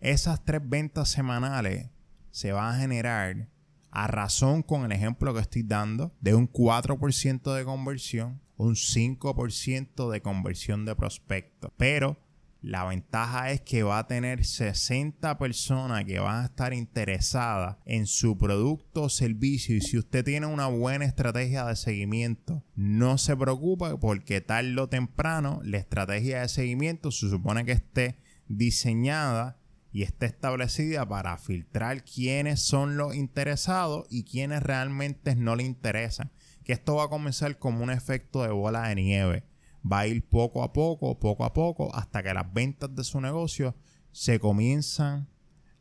esas 0.00 0.42
tres 0.42 0.62
ventas 0.64 1.10
semanales 1.10 1.90
se 2.30 2.52
van 2.52 2.74
a 2.74 2.78
generar 2.78 3.50
a 3.90 4.06
razón 4.06 4.62
con 4.62 4.86
el 4.86 4.92
ejemplo 4.92 5.34
que 5.34 5.40
estoy 5.40 5.64
dando 5.64 6.16
de 6.22 6.34
un 6.34 6.50
4% 6.50 7.54
de 7.54 7.64
conversión, 7.66 8.40
un 8.56 8.74
5% 8.74 10.10
de 10.10 10.22
conversión 10.22 10.86
de 10.86 10.96
prospectos. 10.96 11.72
Pero 11.76 12.18
la 12.62 12.84
ventaja 12.84 13.50
es 13.50 13.60
que 13.60 13.82
va 13.82 13.98
a 13.98 14.06
tener 14.06 14.44
60 14.44 15.36
personas 15.36 16.04
que 16.04 16.20
van 16.20 16.42
a 16.42 16.46
estar 16.46 16.72
interesadas 16.72 17.76
en 17.84 18.06
su 18.06 18.38
producto 18.38 19.02
o 19.02 19.08
servicio 19.08 19.76
y 19.76 19.80
si 19.80 19.98
usted 19.98 20.24
tiene 20.24 20.46
una 20.46 20.68
buena 20.68 21.04
estrategia 21.04 21.66
de 21.66 21.74
seguimiento, 21.74 22.62
no 22.76 23.18
se 23.18 23.36
preocupe 23.36 23.96
porque 24.00 24.40
tarde 24.40 24.80
o 24.80 24.88
temprano 24.88 25.60
la 25.64 25.78
estrategia 25.78 26.40
de 26.40 26.48
seguimiento 26.48 27.10
se 27.10 27.28
supone 27.28 27.64
que 27.64 27.72
esté 27.72 28.16
diseñada 28.46 29.58
y 29.90 30.04
esté 30.04 30.26
establecida 30.26 31.06
para 31.06 31.36
filtrar 31.38 32.04
quiénes 32.04 32.62
son 32.62 32.96
los 32.96 33.16
interesados 33.16 34.06
y 34.08 34.22
quiénes 34.22 34.62
realmente 34.62 35.34
no 35.34 35.54
le 35.54 35.64
interesan. 35.64 36.30
Que 36.64 36.72
esto 36.72 36.94
va 36.94 37.04
a 37.04 37.08
comenzar 37.08 37.58
como 37.58 37.82
un 37.82 37.90
efecto 37.90 38.42
de 38.42 38.50
bola 38.50 38.88
de 38.88 38.94
nieve 38.94 39.51
va 39.90 40.00
a 40.00 40.06
ir 40.06 40.28
poco 40.28 40.62
a 40.62 40.72
poco, 40.72 41.18
poco 41.18 41.44
a 41.44 41.52
poco, 41.52 41.94
hasta 41.94 42.22
que 42.22 42.34
las 42.34 42.52
ventas 42.52 42.94
de 42.94 43.04
su 43.04 43.20
negocio 43.20 43.74
se 44.10 44.38
comienzan 44.38 45.28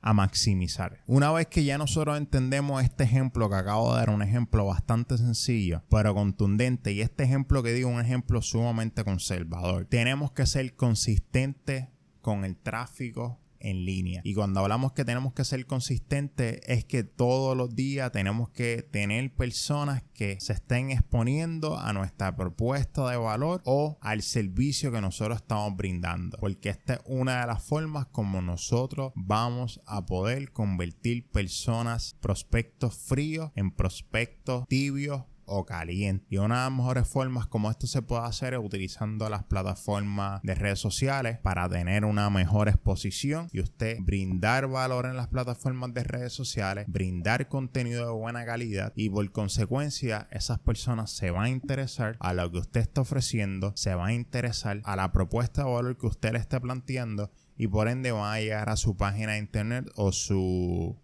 a 0.02 0.14
maximizar. 0.14 1.04
Una 1.06 1.32
vez 1.32 1.48
que 1.48 1.64
ya 1.64 1.78
nosotros 1.78 2.18
entendemos 2.18 2.84
este 2.84 3.04
ejemplo 3.04 3.50
que 3.50 3.56
acabo 3.56 3.92
de 3.94 4.00
dar, 4.00 4.10
un 4.10 4.24
ejemplo 4.24 4.66
bastante 4.66 5.18
sencillo, 5.18 5.84
pero 5.90 6.16
contundente, 6.16 6.92
y 6.92 7.02
este 7.02 7.24
ejemplo 7.24 7.62
que 7.62 7.74
digo, 7.74 7.90
un 7.90 8.02
ejemplo 8.02 8.42
sumamente 8.42 9.04
conservador, 9.04 9.86
tenemos 9.86 10.32
que 10.32 10.48
ser 10.48 10.76
consistentes 10.76 11.88
con 12.22 12.46
el 12.46 12.58
tráfico 12.58 13.40
en 13.62 13.86
línea. 13.86 14.21
Y 14.24 14.34
cuando 14.34 14.60
hablamos 14.60 14.93
que 14.93 15.06
tenemos 15.06 15.34
que 15.34 15.45
ser 15.45 15.65
consistentes 15.65 16.62
es 16.65 16.86
que 16.86 17.04
todos 17.04 17.56
los 17.56 17.76
días 17.76 18.12
tenemos 18.12 18.50
que 18.50 18.88
tener 18.89 19.34
personas 19.34 20.04
que 20.13 20.39
se 20.39 20.54
estén 20.54 20.91
exponiendo 20.91 21.80
a 21.80 21.93
nuestra 21.93 22.36
propuesta 22.36 23.10
de 23.10 23.17
valor 23.17 23.62
o 23.65 23.97
al 24.02 24.21
servicio 24.21 24.91
que 24.91 25.02
nosotros 25.02 25.38
estamos 25.38 25.76
brindando. 25.76 26.38
Porque 26.39 26.69
esta 26.69 26.95
es 26.95 27.00
una 27.06 27.41
de 27.41 27.47
las 27.47 27.63
formas 27.63 28.08
como 28.08 28.41
nosotros 28.41 29.12
vamos 29.15 29.82
a 29.86 30.06
poder 30.06 30.52
convertir 30.52 31.30
personas, 31.30 32.15
prospectos 32.21 32.95
fríos 32.95 33.52
en 33.56 33.71
prospectos 33.71 34.67
tibios 34.67 35.24
o 35.45 35.65
caliente. 35.65 36.25
Y 36.30 36.38
una 36.38 36.63
de 36.63 36.69
las 36.69 36.77
mejores 36.77 37.08
formas 37.08 37.47
como 37.47 37.69
esto 37.69 37.88
se 37.88 38.01
puede 38.01 38.23
hacer 38.25 38.54
es 38.54 38.60
utilizando 38.63 39.30
las 39.30 39.43
plataformas 39.43 40.41
de 40.43 40.56
redes 40.56 40.80
sociales 40.80 41.38
para 41.39 41.67
tener 41.69 42.06
una 42.06 42.30
mejor 42.30 42.69
exposición 42.69 43.47
y 43.51 43.62
usted 43.62 43.97
brindar 44.01 44.67
valor 44.67 45.06
en 45.06 45.17
las 45.17 45.27
plataformas 45.27 45.93
de 45.93 46.04
redes 46.04 46.34
sociales, 46.34 46.86
brindar 46.88 47.47
contenido 47.47 48.06
de 48.06 48.12
buena 48.12 48.45
calidad 48.45 48.93
y 48.95 49.10
por 49.10 49.32
consecuencia 49.32 50.27
esas 50.32 50.60
personas 50.60 51.12
se 51.12 51.32
van 51.32 51.45
a 51.45 51.49
interesar 51.49 52.17
a 52.19 52.34
lo 52.34 52.51
que 52.51 52.60
usted 52.60 52.82
está 52.82 53.01
ofreciendo, 53.01 53.73
se 53.75 53.95
van 53.95 54.10
a 54.10 54.13
interesar 54.13 54.82
a 54.84 54.95
la 54.95 55.12
propuesta 55.12 55.63
de 55.63 55.71
valor 55.71 55.97
que 55.97 56.08
usted 56.08 56.34
le 56.34 56.39
esté 56.39 56.60
planteando 56.60 57.32
y 57.58 57.67
por 57.67 57.88
ende 57.88 58.12
van 58.12 58.34
a 58.34 58.39
llegar 58.39 58.69
a 58.69 58.75
su 58.75 58.97
página 58.97 59.34
de 59.34 59.39
internet 59.39 59.89
o 59.95 60.12
su 60.12 60.97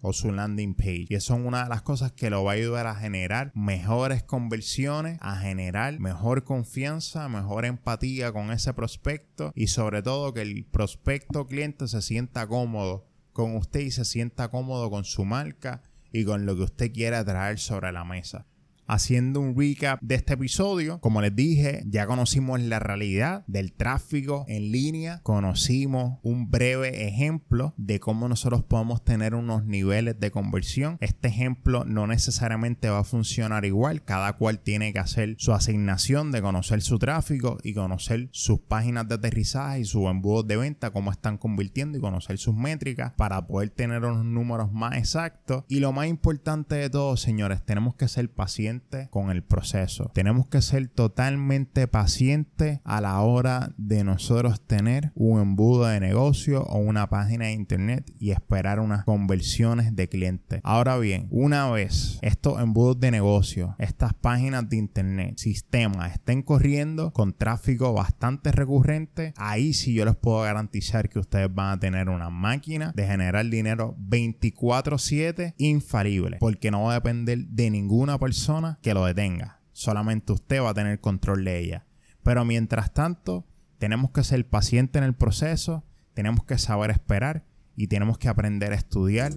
o 0.00 0.12
su 0.12 0.32
landing 0.32 0.74
page. 0.74 1.06
Y 1.08 1.14
eso 1.14 1.34
es 1.34 1.40
una 1.44 1.64
de 1.64 1.68
las 1.68 1.82
cosas 1.82 2.12
que 2.12 2.30
lo 2.30 2.44
va 2.44 2.52
a 2.52 2.54
ayudar 2.54 2.86
a 2.86 2.94
generar 2.94 3.52
mejores 3.54 4.22
conversiones, 4.22 5.18
a 5.20 5.36
generar 5.36 5.98
mejor 5.98 6.44
confianza, 6.44 7.28
mejor 7.28 7.64
empatía 7.64 8.32
con 8.32 8.50
ese 8.50 8.74
prospecto 8.74 9.52
y 9.54 9.68
sobre 9.68 10.02
todo 10.02 10.32
que 10.32 10.42
el 10.42 10.64
prospecto 10.64 11.46
cliente 11.46 11.88
se 11.88 12.02
sienta 12.02 12.46
cómodo 12.46 13.08
con 13.32 13.56
usted 13.56 13.80
y 13.80 13.90
se 13.90 14.04
sienta 14.04 14.50
cómodo 14.50 14.90
con 14.90 15.04
su 15.04 15.24
marca 15.24 15.82
y 16.12 16.24
con 16.24 16.46
lo 16.46 16.56
que 16.56 16.62
usted 16.62 16.92
quiera 16.92 17.24
traer 17.24 17.58
sobre 17.58 17.92
la 17.92 18.04
mesa 18.04 18.46
haciendo 18.88 19.40
un 19.40 19.54
recap 19.56 20.00
de 20.02 20.16
este 20.16 20.34
episodio. 20.34 20.98
Como 21.00 21.20
les 21.20 21.36
dije, 21.36 21.84
ya 21.86 22.06
conocimos 22.06 22.60
la 22.60 22.78
realidad 22.78 23.44
del 23.46 23.72
tráfico 23.72 24.44
en 24.48 24.72
línea, 24.72 25.20
conocimos 25.22 26.18
un 26.22 26.50
breve 26.50 27.06
ejemplo 27.06 27.74
de 27.76 28.00
cómo 28.00 28.28
nosotros 28.28 28.64
podemos 28.64 29.04
tener 29.04 29.34
unos 29.34 29.64
niveles 29.64 30.18
de 30.18 30.30
conversión. 30.30 30.96
Este 31.00 31.28
ejemplo 31.28 31.84
no 31.84 32.06
necesariamente 32.06 32.88
va 32.88 33.00
a 33.00 33.04
funcionar 33.04 33.64
igual, 33.66 34.02
cada 34.04 34.32
cual 34.32 34.60
tiene 34.60 34.92
que 34.92 34.98
hacer 34.98 35.36
su 35.38 35.52
asignación 35.52 36.32
de 36.32 36.40
conocer 36.40 36.80
su 36.80 36.98
tráfico 36.98 37.58
y 37.62 37.74
conocer 37.74 38.30
sus 38.32 38.60
páginas 38.60 39.06
de 39.06 39.16
aterrizaje 39.16 39.80
y 39.80 39.84
sus 39.84 40.06
embudos 40.06 40.46
de 40.48 40.56
venta, 40.56 40.90
cómo 40.90 41.12
están 41.12 41.36
convirtiendo 41.36 41.98
y 41.98 42.00
conocer 42.00 42.38
sus 42.38 42.54
métricas 42.54 43.12
para 43.16 43.46
poder 43.46 43.68
tener 43.68 44.02
unos 44.04 44.24
números 44.24 44.72
más 44.72 44.96
exactos. 44.96 45.64
Y 45.68 45.80
lo 45.80 45.92
más 45.92 46.06
importante 46.06 46.76
de 46.76 46.88
todo, 46.88 47.16
señores, 47.18 47.62
tenemos 47.64 47.94
que 47.94 48.08
ser 48.08 48.32
pacientes 48.32 48.77
con 49.10 49.30
el 49.30 49.42
proceso. 49.42 50.10
Tenemos 50.14 50.46
que 50.46 50.62
ser 50.62 50.88
totalmente 50.88 51.88
pacientes 51.88 52.80
a 52.84 53.00
la 53.00 53.20
hora 53.20 53.72
de 53.76 54.04
nosotros 54.04 54.60
tener 54.60 55.12
un 55.14 55.40
embudo 55.40 55.86
de 55.86 56.00
negocio 56.00 56.62
o 56.64 56.78
una 56.78 57.08
página 57.08 57.46
de 57.46 57.52
internet 57.52 58.12
y 58.18 58.30
esperar 58.30 58.80
unas 58.80 59.04
conversiones 59.04 59.94
de 59.94 60.08
clientes. 60.08 60.60
Ahora 60.64 60.98
bien, 60.98 61.26
una 61.30 61.70
vez 61.70 62.18
estos 62.22 62.60
embudos 62.60 63.00
de 63.00 63.10
negocio, 63.10 63.76
estas 63.78 64.14
páginas 64.14 64.68
de 64.68 64.76
internet, 64.76 65.38
sistemas 65.38 66.12
estén 66.12 66.42
corriendo 66.42 67.12
con 67.12 67.32
tráfico 67.32 67.92
bastante 67.92 68.52
recurrente, 68.52 69.32
ahí 69.36 69.72
sí 69.72 69.94
yo 69.94 70.04
les 70.04 70.16
puedo 70.16 70.42
garantizar 70.42 71.08
que 71.08 71.18
ustedes 71.18 71.52
van 71.52 71.72
a 71.72 71.80
tener 71.80 72.08
una 72.08 72.30
máquina 72.30 72.92
de 72.94 73.06
generar 73.06 73.46
dinero 73.46 73.96
24/7 73.98 75.54
infalible, 75.58 76.38
porque 76.40 76.70
no 76.70 76.84
va 76.84 76.92
a 76.92 76.94
depender 76.94 77.46
de 77.46 77.70
ninguna 77.70 78.18
persona 78.18 78.67
que 78.82 78.94
lo 78.94 79.04
detenga. 79.04 79.60
Solamente 79.72 80.32
usted 80.32 80.62
va 80.62 80.70
a 80.70 80.74
tener 80.74 81.00
control 81.00 81.44
de 81.44 81.58
ella. 81.58 81.86
Pero 82.22 82.44
mientras 82.44 82.92
tanto, 82.92 83.46
tenemos 83.78 84.10
que 84.10 84.24
ser 84.24 84.46
pacientes 84.46 85.00
en 85.00 85.04
el 85.04 85.14
proceso, 85.14 85.84
tenemos 86.14 86.44
que 86.44 86.58
saber 86.58 86.90
esperar 86.90 87.44
y 87.76 87.86
tenemos 87.86 88.18
que 88.18 88.28
aprender 88.28 88.72
a 88.72 88.76
estudiar 88.76 89.32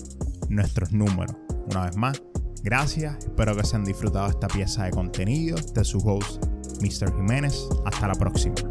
nuestros 0.49 0.91
números. 0.91 1.35
Una 1.69 1.85
vez 1.85 1.95
más, 1.95 2.21
gracias, 2.63 3.17
espero 3.19 3.55
que 3.55 3.63
se 3.63 3.75
han 3.75 3.85
disfrutado 3.85 4.27
esta 4.29 4.47
pieza 4.47 4.85
de 4.85 4.91
contenido 4.91 5.57
de 5.75 5.85
su 5.85 5.99
host, 5.99 6.43
Mr. 6.81 7.15
Jiménez. 7.15 7.67
Hasta 7.85 8.07
la 8.07 8.15
próxima. 8.15 8.70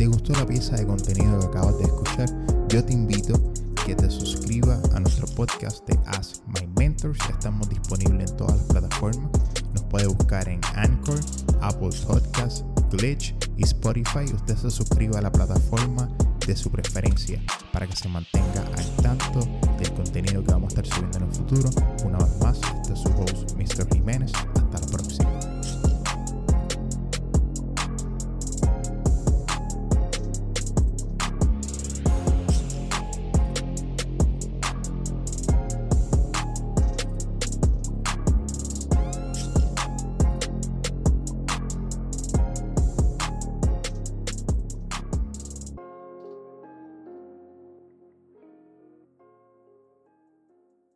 Te 0.00 0.06
gustó 0.06 0.32
la 0.32 0.46
pieza 0.46 0.76
de 0.76 0.86
contenido 0.86 1.38
que 1.38 1.46
acabas 1.48 1.76
de 1.76 1.84
escuchar, 1.84 2.26
yo 2.70 2.82
te 2.82 2.94
invito 2.94 3.52
que 3.84 3.94
te 3.94 4.08
suscribas 4.08 4.82
a 4.94 5.00
nuestro 5.00 5.26
podcast 5.26 5.86
de 5.86 5.98
Ask 6.06 6.36
My 6.46 6.66
Mentors. 6.78 7.18
Estamos 7.28 7.68
disponibles 7.68 8.30
en 8.30 8.36
todas 8.38 8.56
las 8.56 8.66
plataformas. 8.68 9.30
Nos 9.74 9.84
puede 9.84 10.06
buscar 10.06 10.48
en 10.48 10.58
Anchor, 10.74 11.20
Apple 11.60 11.90
Podcasts, 12.06 12.64
Glitch 12.90 13.34
y 13.58 13.64
Spotify. 13.64 14.24
Usted 14.34 14.56
se 14.56 14.70
suscriba 14.70 15.18
a 15.18 15.22
la 15.22 15.32
plataforma 15.32 16.08
de 16.46 16.56
su 16.56 16.70
preferencia 16.70 17.38
para 17.70 17.86
que 17.86 17.94
se 17.94 18.08
mantenga 18.08 18.64
al 18.78 18.96
tanto 19.02 19.40
del 19.78 19.92
contenido 19.92 20.42
que 20.42 20.50
vamos 20.50 20.74
a 20.74 20.80
estar 20.80 20.86
subiendo 20.86 21.18
en 21.18 21.24
el 21.24 21.34
futuro. 21.34 21.68
Una 22.06 22.16
vez 22.16 22.40
más, 22.40 22.58
este 22.80 22.94
es 22.94 23.00
su 23.00 23.08
host, 23.08 23.54
Mr. 23.54 23.86
Jiménez. 23.92 24.32